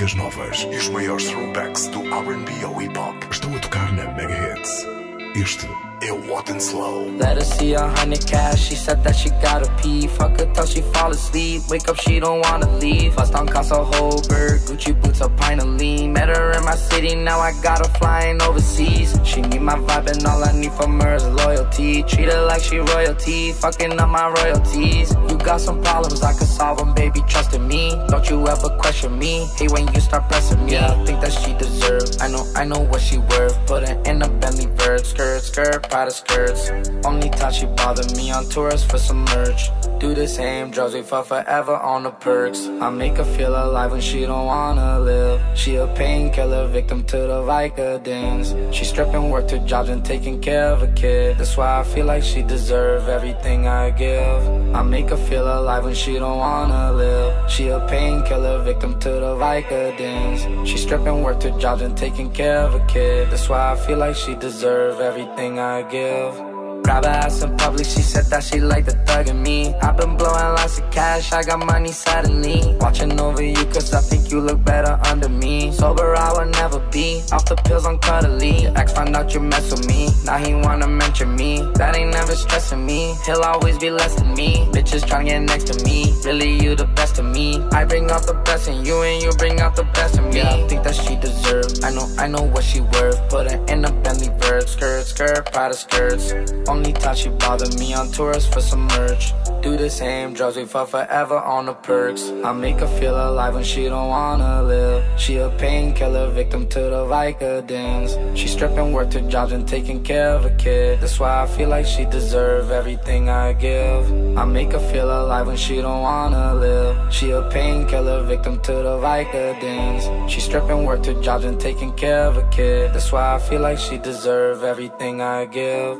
músicas 0.00 0.14
novas 0.14 0.66
e 0.72 0.76
os 0.76 0.88
maiores 0.88 1.26
throwbacks 1.26 1.86
do 1.88 2.00
RB 2.00 2.64
ao 2.64 2.80
hip 2.80 2.96
hop 2.96 3.22
estão 3.30 3.54
a 3.54 3.58
tocar 3.58 3.92
na 3.92 4.10
Mega 4.14 4.56
Hits. 4.56 4.86
Este 5.34 5.66
Hot 6.02 6.48
and 6.48 6.62
Slow. 6.62 7.04
Let 7.18 7.36
her 7.36 7.44
see 7.44 7.74
a 7.74 7.86
hundred 7.86 8.26
cash, 8.26 8.68
she 8.68 8.74
said 8.74 9.04
that 9.04 9.14
she 9.14 9.28
gotta 9.42 9.70
pee. 9.82 10.06
Fuck 10.06 10.40
her 10.40 10.50
till 10.54 10.64
she 10.64 10.80
fall 10.80 11.10
asleep, 11.10 11.62
wake 11.68 11.86
up, 11.88 11.96
she 11.96 12.18
don't 12.18 12.40
wanna 12.40 12.70
leave. 12.78 13.14
Bust 13.16 13.34
on 13.34 13.46
Casa 13.46 13.74
Holberg, 13.74 14.60
Gucci 14.66 14.98
boots, 14.98 15.20
a 15.20 15.28
pint 15.28 15.60
of 15.60 15.68
lean. 15.68 16.14
Met 16.14 16.28
her 16.30 16.52
in 16.52 16.64
my 16.64 16.74
city, 16.74 17.14
now 17.14 17.38
I 17.38 17.52
got 17.60 17.84
her 17.84 17.92
flying 17.98 18.40
overseas. 18.40 19.18
She 19.24 19.42
need 19.42 19.60
my 19.60 19.74
vibe 19.74 20.10
and 20.10 20.26
all 20.26 20.42
I 20.42 20.52
need 20.52 20.72
from 20.72 20.98
her 21.00 21.16
is 21.16 21.26
loyalty. 21.26 22.02
Treat 22.04 22.32
her 22.32 22.46
like 22.46 22.62
she 22.62 22.78
royalty, 22.78 23.52
fucking 23.52 24.00
up 24.00 24.08
my 24.08 24.28
royalties. 24.30 25.14
You 25.28 25.36
got 25.36 25.60
some 25.60 25.82
problems, 25.82 26.22
I 26.22 26.32
can 26.32 26.46
solve 26.46 26.78
them, 26.78 26.94
baby, 26.94 27.20
trust 27.28 27.52
in 27.52 27.68
me. 27.68 27.90
Don't 28.08 28.28
you 28.30 28.48
ever 28.48 28.70
question 28.78 29.18
me, 29.18 29.46
hate 29.58 29.70
when 29.72 29.92
you 29.92 30.00
start 30.00 30.30
pressing 30.30 30.64
me. 30.64 30.72
Yeah. 30.72 30.92
I 30.92 31.04
think 31.04 31.20
that 31.20 31.32
she 31.32 31.52
deserve, 31.54 32.08
I 32.22 32.28
know, 32.28 32.50
I 32.56 32.64
know 32.64 32.80
what 32.80 33.02
she 33.02 33.18
worth. 33.18 33.58
Put 33.66 33.86
her 33.86 34.00
in 34.06 34.22
a 34.22 34.28
Bentley 34.28 34.66
Bird, 34.78 35.04
skirt, 35.04 35.42
skirt, 35.42 35.89
Prada 35.90 36.12
skirts. 36.12 36.70
Only 37.04 37.30
time 37.30 37.52
she 37.52 37.66
bothered 37.66 38.16
me 38.16 38.30
on 38.30 38.48
tours 38.48 38.84
for 38.84 38.96
some 38.96 39.24
merch. 39.24 39.70
Do 39.98 40.14
the 40.14 40.28
same 40.28 40.70
drugs, 40.70 40.94
we 40.94 41.02
fuck 41.02 41.26
forever 41.26 41.74
on 41.74 42.04
the 42.04 42.10
perks. 42.10 42.68
I 42.80 42.88
make 42.90 43.16
her 43.16 43.24
feel 43.24 43.50
alive 43.50 43.90
when 43.90 44.00
she 44.00 44.20
don't 44.24 44.46
wanna 44.46 45.00
live. 45.00 45.42
She 45.54 45.76
a 45.76 45.88
painkiller, 45.88 46.68
victim 46.68 47.02
to 47.04 47.16
the 47.16 47.42
Vicodins. 47.42 48.72
She 48.72 48.84
stripping 48.84 49.30
work 49.30 49.48
to 49.48 49.58
jobs 49.66 49.88
and 49.88 50.04
taking 50.04 50.40
care 50.40 50.68
of 50.68 50.82
a 50.82 50.86
kid. 50.92 51.38
That's 51.38 51.56
why 51.56 51.80
I 51.80 51.82
feel 51.82 52.06
like 52.06 52.22
she 52.22 52.42
deserve 52.42 53.08
everything 53.08 53.66
I 53.66 53.90
give. 53.90 54.42
I 54.74 54.82
make 54.82 55.10
her 55.10 55.16
feel 55.16 55.42
alive 55.42 55.84
when 55.84 55.94
she 55.94 56.14
don't 56.14 56.38
wanna 56.38 56.92
live. 56.92 57.50
She 57.50 57.68
a 57.68 57.80
painkiller, 57.88 58.62
victim 58.62 58.98
to 59.00 59.08
the 59.08 59.34
Vicodins. 59.34 60.66
She 60.66 60.78
stripping 60.78 61.22
work 61.24 61.40
to 61.40 61.50
jobs 61.58 61.82
and 61.82 61.96
taking 61.96 62.30
care 62.30 62.60
of 62.60 62.74
a 62.74 62.86
kid. 62.86 63.28
That's 63.30 63.48
why 63.48 63.72
I 63.72 63.76
feel 63.76 63.98
like 63.98 64.14
she 64.14 64.36
deserve 64.36 65.00
everything 65.00 65.58
I 65.58 65.79
give. 65.82 66.49
Grab 66.90 67.04
her 67.04 67.10
ass 67.10 67.42
in 67.44 67.56
public, 67.56 67.86
she 67.86 68.02
said 68.02 68.24
that 68.30 68.42
she 68.42 68.58
liked 68.58 68.86
the 68.86 68.96
thug 69.06 69.28
in 69.28 69.40
me. 69.44 69.72
I've 69.80 69.96
been 69.96 70.16
blowing 70.16 70.54
lots 70.58 70.80
of 70.80 70.90
cash, 70.90 71.32
I 71.32 71.44
got 71.44 71.64
money 71.64 71.92
suddenly. 71.92 72.74
Watching 72.80 73.20
over 73.20 73.44
you, 73.44 73.64
cause 73.66 73.94
I 73.94 74.00
think 74.00 74.32
you 74.32 74.40
look 74.40 74.64
better 74.64 74.98
under 75.04 75.28
me. 75.28 75.70
Sober, 75.70 76.16
I 76.16 76.32
will 76.32 76.50
never 76.50 76.80
be. 76.90 77.22
Off 77.30 77.44
the 77.44 77.54
pills, 77.54 77.86
I'm 77.86 77.96
cuddly. 77.98 78.62
Your 78.62 78.76
ex 78.76 78.92
found 78.92 79.14
out 79.14 79.32
you 79.32 79.38
mess 79.38 79.70
with 79.70 79.86
me. 79.86 80.08
Now 80.24 80.38
he 80.38 80.52
wanna 80.52 80.88
mention 80.88 81.36
me. 81.36 81.62
That 81.74 81.96
ain't 81.96 82.10
never 82.10 82.34
stressing 82.34 82.84
me. 82.84 83.14
He'll 83.24 83.42
always 83.42 83.78
be 83.78 83.90
less 83.90 84.16
than 84.16 84.34
me. 84.34 84.66
Bitches 84.72 85.04
tryna 85.04 85.26
get 85.26 85.42
next 85.42 85.66
to 85.70 85.84
me. 85.84 86.12
Really, 86.24 86.60
you 86.60 86.74
the 86.74 86.86
best 86.86 87.20
of 87.20 87.24
me. 87.24 87.62
I 87.70 87.84
bring 87.84 88.10
out 88.10 88.26
the 88.26 88.34
best 88.34 88.66
in 88.66 88.84
you, 88.84 89.00
and 89.02 89.22
you 89.22 89.30
bring 89.38 89.60
out 89.60 89.76
the 89.76 89.84
best 89.94 90.18
in 90.18 90.28
me. 90.28 90.38
Yeah, 90.38 90.54
I 90.54 90.66
think 90.66 90.82
that 90.82 90.96
she 90.96 91.14
deserves. 91.14 91.84
I 91.84 91.90
know, 91.92 92.08
I 92.18 92.26
know 92.26 92.42
what 92.42 92.64
she 92.64 92.80
worth. 92.80 93.18
Put 93.28 93.48
her 93.48 93.64
in 93.66 93.84
a 93.84 93.92
Bentley 94.02 94.30
verb. 94.40 94.68
Skirt, 94.68 95.06
skirt, 95.06 95.52
Prada 95.52 95.74
skirts. 95.74 96.32
Only 96.80 96.94
time 96.94 97.14
she 97.14 97.28
bothered 97.28 97.78
me 97.78 97.92
on 97.92 98.10
tours 98.10 98.46
for 98.46 98.62
some 98.62 98.86
merch. 98.96 99.34
Do 99.60 99.76
the 99.76 99.90
same 99.90 100.32
drugs 100.32 100.56
we 100.56 100.64
fuck 100.64 100.88
forever 100.88 101.36
on 101.36 101.66
the 101.66 101.74
perks. 101.74 102.30
I 102.42 102.54
make 102.54 102.80
her 102.80 102.86
feel 102.98 103.14
alive 103.14 103.52
when 103.52 103.64
she 103.64 103.84
don't 103.84 104.08
wanna 104.08 104.62
live. 104.62 105.04
She 105.20 105.36
a 105.36 105.50
painkiller 105.50 106.30
victim 106.30 106.66
to 106.68 106.80
the 106.80 107.04
Vicodins. 107.04 108.34
She 108.34 108.48
stripping 108.48 108.94
work 108.94 109.10
to 109.10 109.20
jobs 109.28 109.52
and 109.52 109.68
taking 109.68 110.02
care 110.02 110.30
of 110.30 110.46
a 110.46 110.50
kid. 110.56 111.02
That's 111.02 111.20
why 111.20 111.42
I 111.42 111.46
feel 111.46 111.68
like 111.68 111.84
she 111.84 112.06
deserve 112.06 112.70
everything 112.70 113.28
I 113.28 113.52
give. 113.52 114.10
I 114.38 114.46
make 114.46 114.72
her 114.72 114.80
feel 114.90 115.10
alive 115.10 115.48
when 115.48 115.58
she 115.58 115.82
don't 115.82 116.00
wanna 116.00 116.54
live. 116.54 116.96
She 117.12 117.30
a 117.32 117.42
painkiller 117.50 118.22
victim 118.22 118.58
to 118.62 118.72
the 118.72 118.96
Vicodins. 118.96 120.30
She 120.30 120.40
stripping 120.40 120.86
work 120.86 121.02
to 121.02 121.12
jobs 121.20 121.44
and 121.44 121.60
taking 121.60 121.92
care 121.92 122.24
of 122.24 122.38
a 122.38 122.48
kid. 122.48 122.94
That's 122.94 123.12
why 123.12 123.34
I 123.34 123.38
feel 123.38 123.60
like 123.60 123.78
she 123.78 123.98
deserve 123.98 124.64
everything 124.64 125.20
I 125.20 125.44
give. 125.44 125.98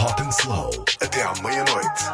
Hot 0.00 0.20
and 0.20 0.30
Slow, 0.30 0.70
até 1.00 1.22
à 1.22 1.32
meia-noite, 1.42 2.10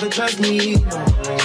never 0.00 0.06
ever 0.06 0.14
trust 0.14 0.40
me. 0.40 1.39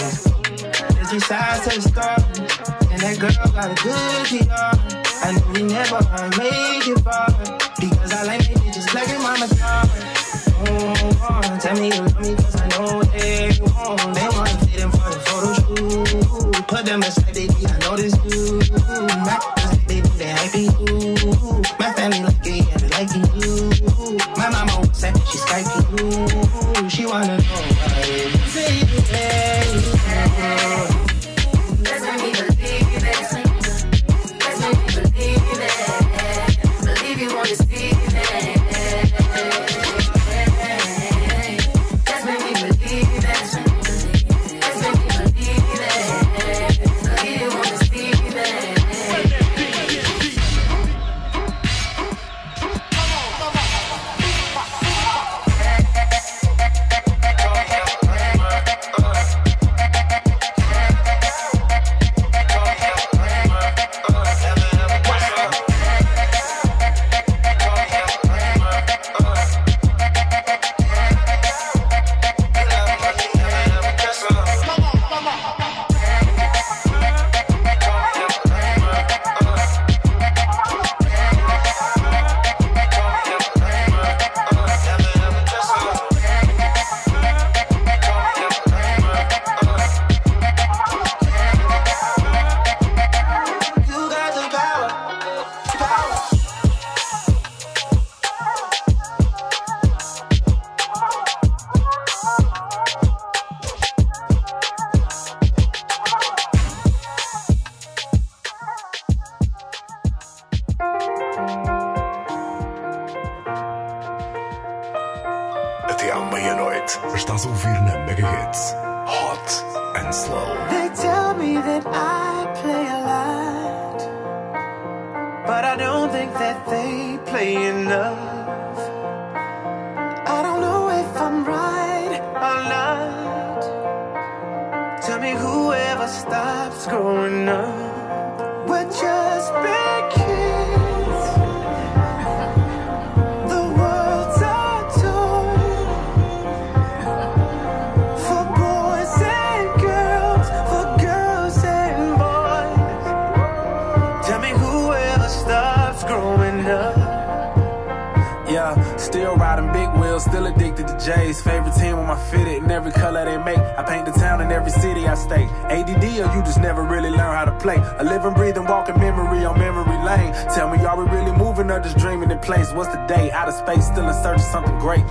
You 166.35 166.41
just 166.43 166.59
never 166.59 166.83
really 166.83 167.09
learn 167.09 167.33
how 167.33 167.45
to 167.45 167.57
play. 167.59 167.77
A 167.99 168.03
living, 168.03 168.33
breathing, 168.33 168.65
walking 168.65 168.99
memory 168.99 169.45
on 169.45 169.57
memory 169.57 169.97
lane. 170.03 170.33
Tell 170.53 170.69
me, 170.69 170.83
are 170.85 170.97
we 170.97 171.09
really 171.09 171.31
moving 171.31 171.71
or 171.71 171.79
just 171.79 171.97
dreaming 171.97 172.29
in 172.29 172.39
place? 172.39 172.73
What's 172.73 172.93
the 172.93 173.01
day? 173.05 173.31
Out 173.31 173.47
of 173.47 173.55
space, 173.55 173.87
still 173.87 174.07
in 174.07 174.13
search 174.21 174.39
of 174.39 174.45
something 174.45 174.77
great. 174.79 175.05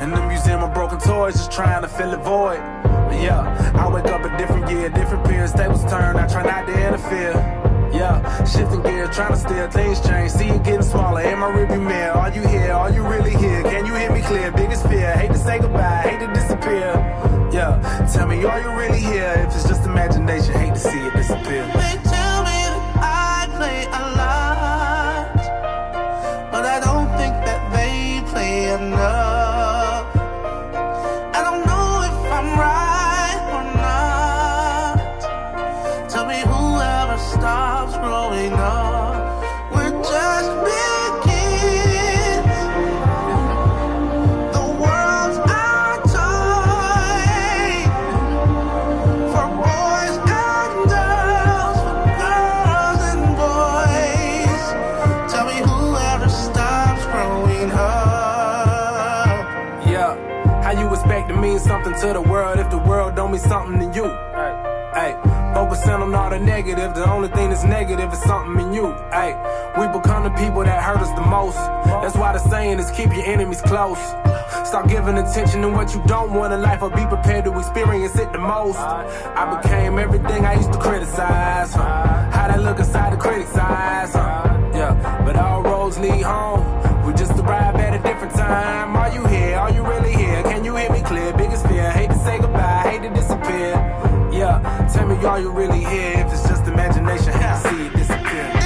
In 0.00 0.10
the 0.10 0.26
museum 0.26 0.62
of 0.62 0.72
broken 0.72 0.98
toys, 0.98 1.34
just 1.34 1.52
trying 1.52 1.82
to 1.82 1.88
fill 1.88 2.10
the 2.10 2.16
void. 2.16 2.58
Yeah, 3.12 3.72
I 3.76 3.92
wake 3.92 4.06
up 4.06 4.24
a 4.24 4.36
different 4.38 4.70
year, 4.70 4.88
different 4.88 5.24
periods, 5.26 5.52
tables 5.52 5.84
turn. 5.84 6.16
I 6.16 6.26
try 6.26 6.42
not 6.42 6.66
to 6.66 6.86
interfere. 6.86 7.63
Yeah, 7.94 8.44
shifting 8.44 8.82
gears, 8.82 9.14
trying 9.14 9.32
to 9.32 9.38
steer 9.38 9.70
things 9.70 10.00
change. 10.00 10.32
See 10.32 10.48
it 10.48 10.64
getting 10.64 10.82
smaller 10.82 11.20
in 11.22 11.38
my 11.38 11.46
rearview 11.46 11.86
mirror. 11.86 12.10
Are 12.12 12.32
you 12.34 12.42
here? 12.46 12.72
Are 12.72 12.90
you 12.90 13.06
really 13.06 13.36
here? 13.36 13.62
Can 13.62 13.86
you 13.86 13.94
hear 13.94 14.10
me 14.12 14.20
clear. 14.20 14.50
Biggest 14.50 14.88
fear, 14.88 15.12
hate 15.16 15.30
to 15.30 15.38
say 15.38 15.60
goodbye, 15.60 16.02
hate 16.02 16.18
to 16.18 16.26
disappear. 16.34 16.90
Yeah, 17.52 17.78
tell 18.12 18.26
me, 18.26 18.44
are 18.44 18.60
you 18.60 18.70
really 18.76 18.98
here? 18.98 19.46
If 19.46 19.54
it's 19.54 19.68
just 19.68 19.84
imagination, 19.84 20.54
hate 20.54 20.74
to 20.74 20.80
see 20.80 20.98
it 20.98 21.14
disappear. 21.14 21.66
They 21.68 21.96
tell 22.02 22.42
me 22.42 22.60
I 22.98 23.46
play 23.56 23.86
only 67.24 67.36
thing 67.36 67.50
that's 67.50 67.64
negative 67.64 68.12
is 68.12 68.20
something 68.20 68.66
in 68.66 68.72
you. 68.74 68.92
Hey, 69.10 69.32
we 69.78 69.86
become 69.98 70.24
the 70.24 70.30
people 70.30 70.62
that 70.62 70.82
hurt 70.82 70.98
us 70.98 71.10
the 71.12 71.26
most. 71.26 71.56
That's 72.02 72.16
why 72.16 72.32
the 72.32 72.38
saying 72.38 72.78
is 72.78 72.90
keep 72.90 73.10
your 73.14 73.24
enemies 73.24 73.62
close. 73.62 73.98
Stop 74.68 74.88
giving 74.88 75.16
attention 75.16 75.62
to 75.62 75.70
what 75.70 75.94
you 75.94 76.02
don't 76.06 76.34
want 76.34 76.52
in 76.52 76.60
life 76.60 76.82
or 76.82 76.90
be 76.90 77.06
prepared 77.06 77.44
to 77.46 77.58
experience 77.58 78.18
it 78.18 78.30
the 78.32 78.38
most. 78.38 78.78
I 78.78 79.60
became 79.60 79.98
everything 79.98 80.44
I 80.44 80.54
used 80.54 80.72
to 80.72 80.78
criticize. 80.78 81.72
Huh? 81.72 82.30
How 82.30 82.48
that 82.48 82.62
look 82.62 82.78
inside 82.78 83.14
the 83.14 83.16
critic's 83.16 83.56
eyes. 83.56 84.12
Huh? 84.12 84.58
Yeah, 84.74 85.22
but 85.24 85.36
all 85.36 85.62
roads 85.62 85.98
lead 85.98 86.22
home. 86.22 87.06
We 87.06 87.14
just 87.14 87.32
arrived 87.32 87.78
at 87.78 87.94
a 87.94 88.02
different 88.02 88.34
time. 88.34 88.96
Are 88.96 89.12
you 89.14 89.24
here? 89.26 89.56
Are 89.56 89.70
you 89.70 89.82
really 89.86 90.12
here? 90.12 90.42
Can 90.42 90.64
you 90.64 90.76
hear 90.76 90.90
me 90.90 91.00
clear? 91.02 91.32
Biggest 91.32 91.66
fear. 91.68 91.90
Hate 91.90 92.10
to 92.10 92.18
say 92.18 92.38
goodbye. 92.38 92.82
Hate 92.84 93.02
to 93.02 93.08
disappear. 93.08 94.23
Yeah, 94.34 94.88
tell 94.92 95.06
me, 95.06 95.14
are 95.24 95.38
you 95.38 95.52
really 95.52 95.78
here? 95.78 96.14
If 96.16 96.32
it's 96.32 96.48
just 96.48 96.66
imagination, 96.66 97.32
hate 97.34 97.62
to 97.62 97.68
see 97.68 97.86
it 97.86 97.92
disappear. 97.94 98.63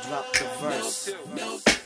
Dropped 0.00 0.38
the 0.38 0.44
verse. 0.60 1.81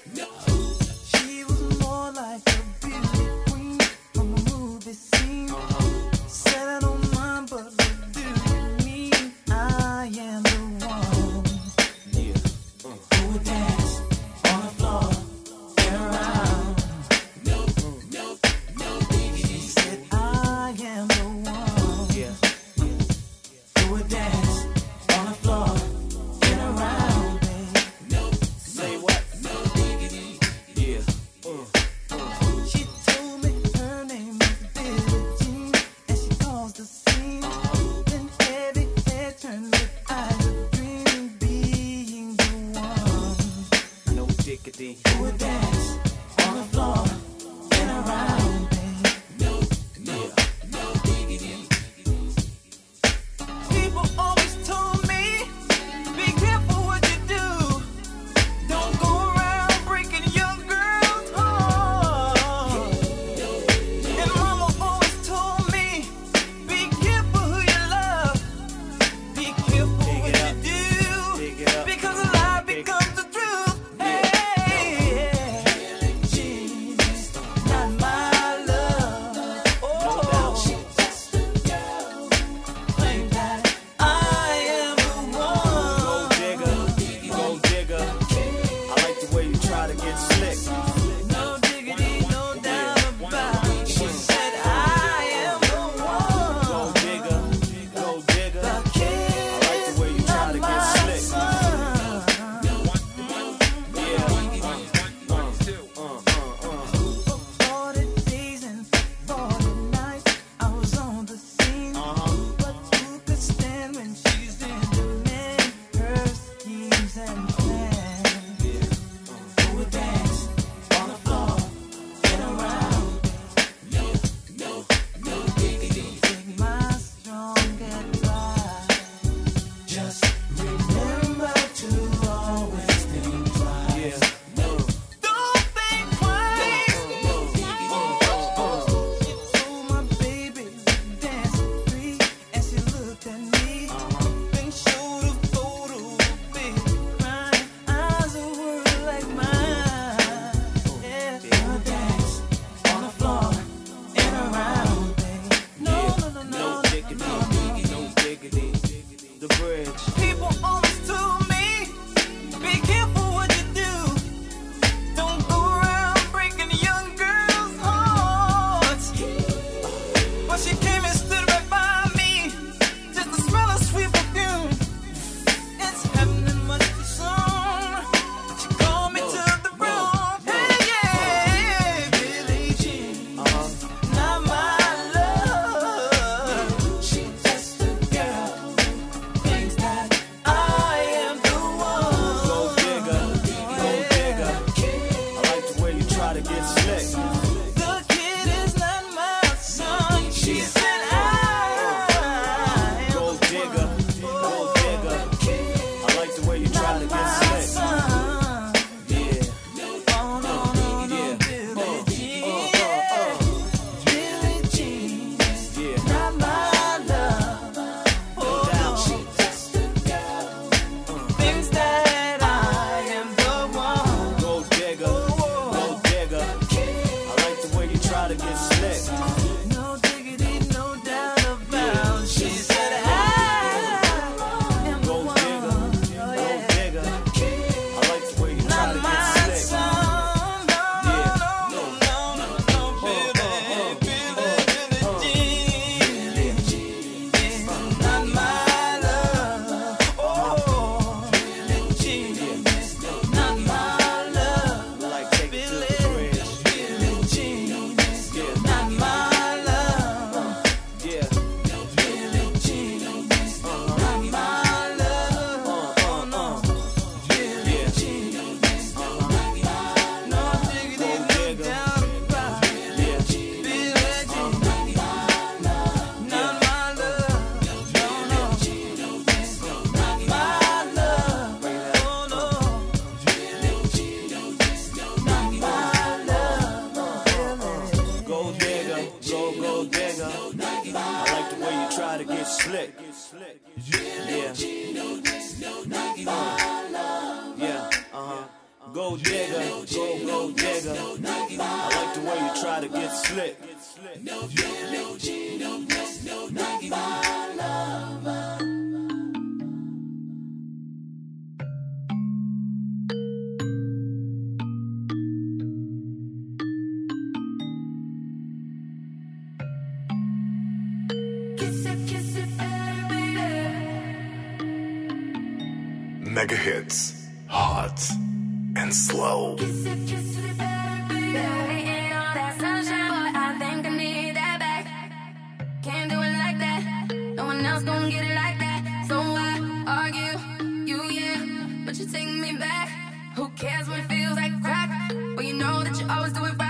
else 337.77 337.85
gonna 337.85 338.11
get 338.11 338.25
it 338.25 338.35
like 338.35 338.59
that. 338.59 339.05
So 339.07 339.17
I 339.21 339.53
argue, 339.87 340.39
you 340.87 341.03
yeah, 341.11 341.85
but 341.85 341.99
you 341.99 342.07
take 342.07 342.29
me 342.29 342.57
back. 342.57 342.89
Who 343.37 343.49
cares 343.51 343.87
when 343.89 344.01
it 344.01 344.09
feels 344.09 344.37
like 344.37 344.53
crack? 344.63 344.89
But 345.09 345.37
well, 345.37 345.45
you 345.45 345.55
know 345.55 345.83
that 345.83 346.01
you 346.01 346.07
always 346.09 346.33
do 346.33 346.45
it 346.45 346.57
right. 346.59 346.66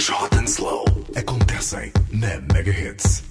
mais 0.00 0.08
hot 0.08 0.34
and 0.34 0.48
slow 0.48 0.84
acontecem 1.14 1.92
na 2.10 2.40
Mega 2.54 2.72
Hits. 2.72 3.29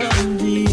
of. 0.00 0.67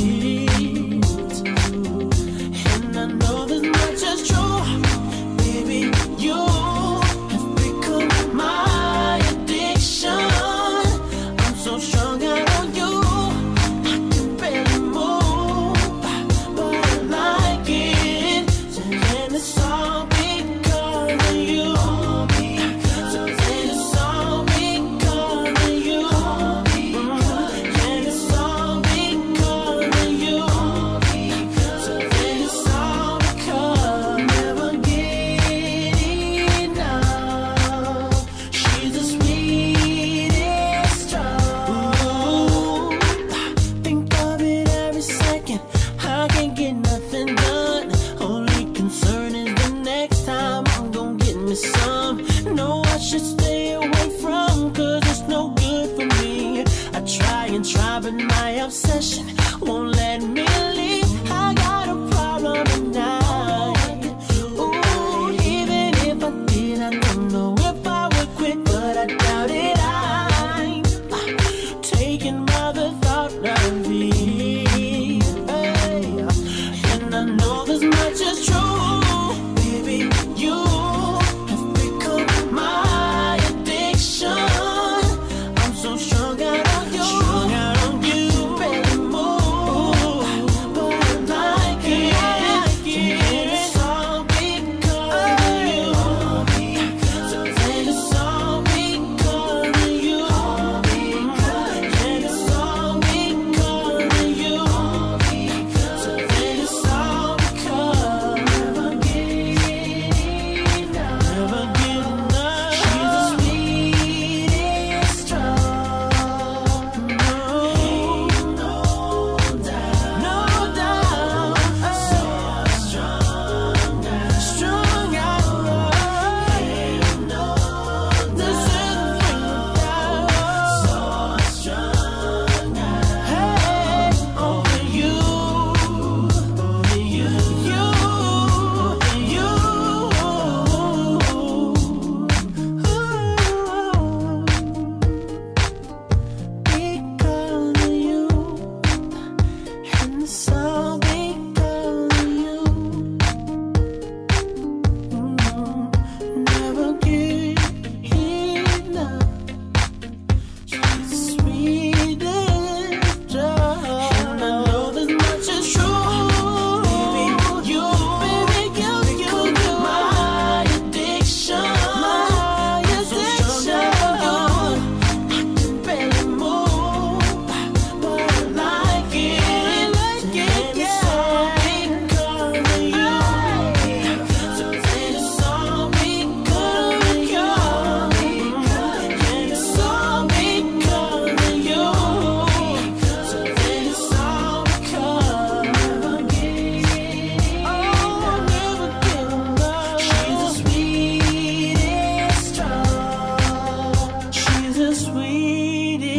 sweetest 204.96 206.16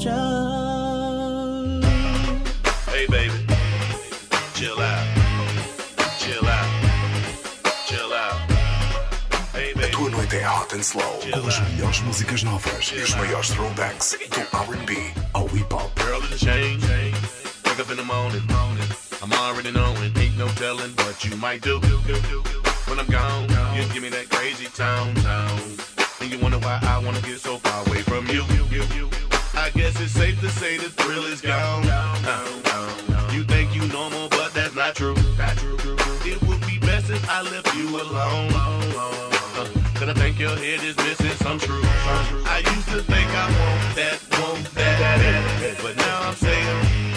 joy. 0.00 0.12
Hey, 2.92 3.06
baby, 3.08 3.46
chill 4.54 4.78
out. 4.78 5.06
Chill 6.18 6.46
out. 6.46 6.68
Chill 7.86 8.12
out. 8.12 8.38
Hey, 9.54 9.72
baby. 9.74 9.84
A 9.84 9.88
tua 9.90 10.10
noite 10.10 10.36
é 10.36 10.42
hot 10.42 10.74
and 10.74 10.84
slow, 10.84 11.20
chill 11.22 11.40
com 11.40 11.48
as 11.48 11.58
melhores 11.60 12.00
músicas 12.00 12.42
novas 12.42 12.84
chill 12.84 12.98
e 12.98 13.02
os 13.02 13.14
maiores 13.14 13.48
throwbacks 13.50 14.18
do 14.30 14.40
RB 14.72 15.12
ao 15.32 15.46
hip 15.46 15.72
hop. 15.72 15.90
Girl 16.00 16.22
in 16.22 16.28
the 16.30 16.38
chain. 16.38 16.78
wake 17.76 17.80
up 17.80 17.90
in 17.90 17.96
the 17.96 18.04
morning. 18.04 18.42
I'm 19.22 19.32
already 19.32 19.72
knowing, 19.72 20.16
ain't 20.16 20.38
no 20.38 20.46
telling 20.56 20.92
what 20.96 21.24
you 21.24 21.36
might 21.36 21.62
do. 21.62 21.80
When 22.86 22.98
I'm 22.98 23.06
gone, 23.06 23.48
you 23.74 23.82
give 23.92 24.02
me 24.02 24.10
that 24.10 24.28
crazy 24.30 24.66
tone, 24.66 25.14
tone 25.16 25.85
why 26.66 26.80
I 26.82 26.98
wanna 26.98 27.20
get 27.20 27.38
so 27.38 27.58
far 27.58 27.86
away 27.86 28.02
from 28.02 28.26
you. 28.26 28.42
I 29.54 29.70
guess 29.70 29.98
it's 30.00 30.12
safe 30.12 30.40
to 30.40 30.50
say 30.50 30.76
the 30.76 30.90
thrill 30.90 31.24
is 31.24 31.40
gone. 31.40 31.84
You 33.34 33.44
think 33.44 33.74
you 33.76 33.86
normal, 33.88 34.28
but 34.28 34.52
that's 34.52 34.74
not 34.74 34.96
true. 34.96 35.14
It 36.30 36.38
would 36.46 36.62
be 36.66 36.78
best 36.78 37.08
if 37.10 37.22
I 37.30 37.42
left 37.42 37.72
you 37.76 37.88
alone. 38.02 38.50
Cause 39.94 40.08
I 40.08 40.14
think 40.14 40.38
your 40.38 40.56
head 40.56 40.82
is 40.82 40.96
missing 40.96 41.36
some 41.44 41.58
truth. 41.58 41.86
I 42.56 42.58
used 42.74 42.88
to 42.94 43.00
think 43.12 43.28
I 43.42 43.46
want 43.58 43.96
that, 43.98 44.18
want 44.40 44.64
that, 44.74 44.98
that. 44.98 45.78
But 45.82 45.96
now 45.96 46.28
I'm 46.28 46.34
saying. 46.34 47.15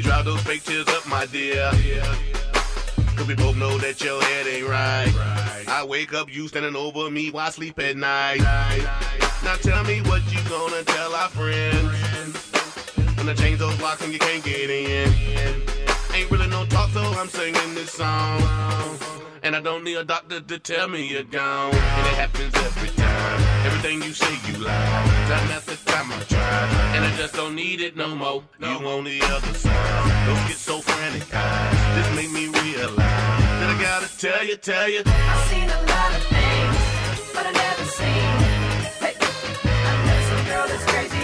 can 0.00 0.10
dry 0.10 0.22
those 0.22 0.40
fake 0.42 0.62
tears 0.62 0.86
up, 0.88 1.06
my 1.08 1.26
dear. 1.26 1.70
Cause 3.16 3.26
we 3.26 3.34
both 3.34 3.56
know 3.56 3.76
that 3.78 4.00
your 4.00 4.22
head 4.22 4.46
ain't 4.46 4.68
right. 4.68 5.12
I 5.68 5.84
wake 5.84 6.14
up, 6.14 6.32
you 6.32 6.46
standing 6.48 6.76
over 6.76 7.10
me 7.10 7.30
while 7.30 7.46
I 7.46 7.50
sleep 7.50 7.78
at 7.78 7.96
night. 7.96 8.38
Now 9.42 9.56
tell 9.56 9.82
me 9.84 10.00
what 10.02 10.22
you 10.32 10.40
gonna 10.48 10.82
tell 10.84 11.14
our 11.14 11.28
friends. 11.28 12.38
When 13.16 13.28
I 13.28 13.34
change 13.34 13.58
those 13.58 13.80
locks 13.80 14.02
and 14.02 14.12
you 14.12 14.18
can't 14.18 14.44
get 14.44 14.70
in. 14.70 15.12
Ain't 16.14 16.30
really 16.30 16.48
no 16.48 16.64
talk, 16.66 16.90
so 16.90 17.00
I'm 17.02 17.28
singing 17.28 17.74
this 17.74 17.92
song. 17.92 18.40
And 19.42 19.56
I 19.56 19.60
don't 19.60 19.84
need 19.84 19.96
a 19.96 20.04
doctor 20.04 20.40
to 20.40 20.58
tell 20.58 20.88
me 20.88 21.06
you're 21.06 21.24
gone. 21.24 21.74
And 21.74 22.06
it 22.06 22.14
happens 22.14 22.54
every 22.54 22.90
time. 22.90 23.47
Everything 23.66 24.02
you 24.02 24.12
say, 24.12 24.32
you 24.50 24.58
lie. 24.58 24.72
Time 25.28 25.50
after 25.50 25.76
time 25.90 26.12
I 26.12 26.20
try, 26.24 26.96
and 26.96 27.04
I 27.04 27.16
just 27.16 27.34
don't 27.34 27.54
need 27.54 27.80
it 27.80 27.96
no 27.96 28.14
more. 28.14 28.42
No. 28.58 28.78
You 28.80 28.86
on 28.88 29.04
the 29.04 29.20
other 29.22 29.54
side, 29.54 30.26
don't 30.26 30.48
get 30.48 30.56
so 30.56 30.80
frantic. 30.80 31.34
Eyes. 31.34 32.16
Make 32.16 32.30
me 32.32 32.46
realize 32.46 32.96
that 32.96 33.68
I 33.76 33.82
gotta 33.82 34.08
tell 34.18 34.44
you, 34.44 34.56
tell 34.56 34.88
you. 34.88 35.02
I've 35.04 35.48
seen 35.50 35.68
a 35.68 35.80
lot 35.92 36.10
of 36.16 36.22
things, 36.34 36.76
but 37.34 37.46
I 37.46 37.52
never 37.52 37.84
seen. 37.84 38.34
Hey, 39.02 39.14
I 39.14 39.92
know 40.06 40.20
some 40.30 40.44
girl 40.46 40.66
that's 40.66 40.84
crazy. 40.90 41.17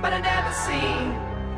but 0.00 0.12
I 0.12 0.20
never 0.20 0.52
seen. 0.52 1.12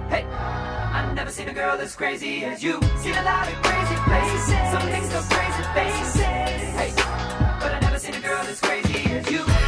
Hey, 0.08 0.24
I've 0.24 1.14
never 1.14 1.30
seen 1.30 1.48
a 1.48 1.54
girl 1.54 1.78
as 1.80 1.94
crazy 1.94 2.44
as 2.44 2.62
you. 2.62 2.80
Seen 2.98 3.14
a 3.14 3.22
lot 3.22 3.46
of 3.48 3.62
crazy 3.62 3.96
faces. 4.10 4.70
some 4.72 4.88
things 4.88 5.10
so 5.10 5.20
crazy 5.34 5.62
faces. 5.74 6.20
Hey, 6.80 6.92
but 7.60 7.74
I 7.74 7.78
never 7.80 7.98
seen 7.98 8.14
a 8.14 8.20
girl 8.20 8.40
as 8.40 8.60
crazy 8.60 9.10
as 9.12 9.30
you. 9.30 9.59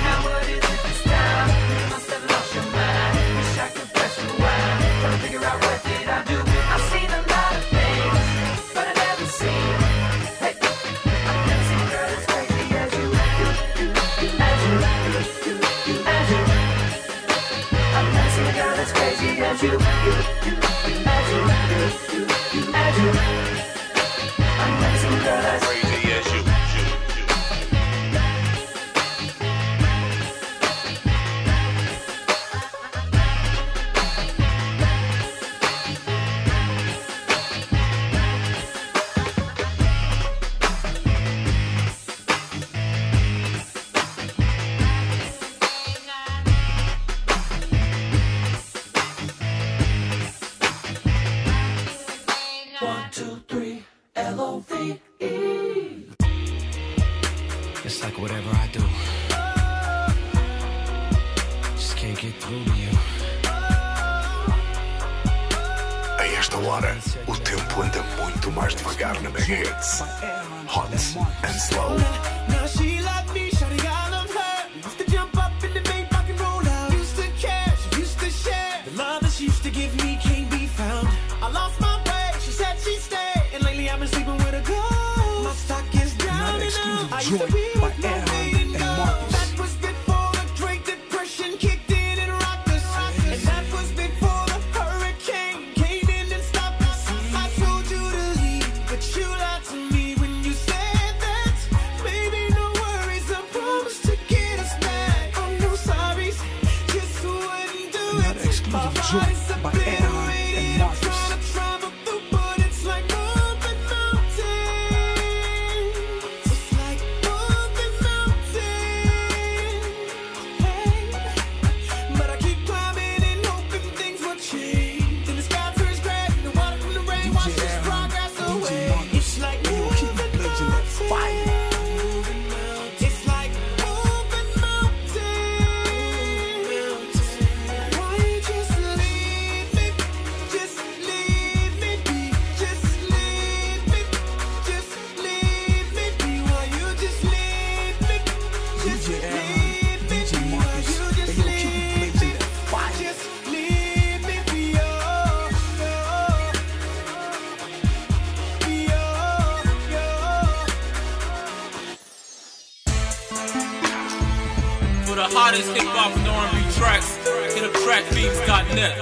neck, 168.74 168.96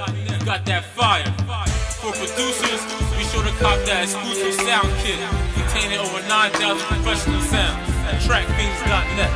got 0.45 0.65
that 0.65 0.85
fire. 0.95 1.25
For 2.01 2.11
producers, 2.13 2.81
be 3.15 3.23
sure 3.29 3.43
to 3.43 3.53
cop 3.61 3.79
that 3.85 4.03
exclusive 4.03 4.53
sound 4.65 4.89
kit 4.99 5.19
containing 5.53 5.99
over 5.99 6.19
9,000 6.27 6.77
professional 6.87 7.41
sounds 7.41 7.89
at 8.09 8.19
trackbeats.net. 8.25 9.30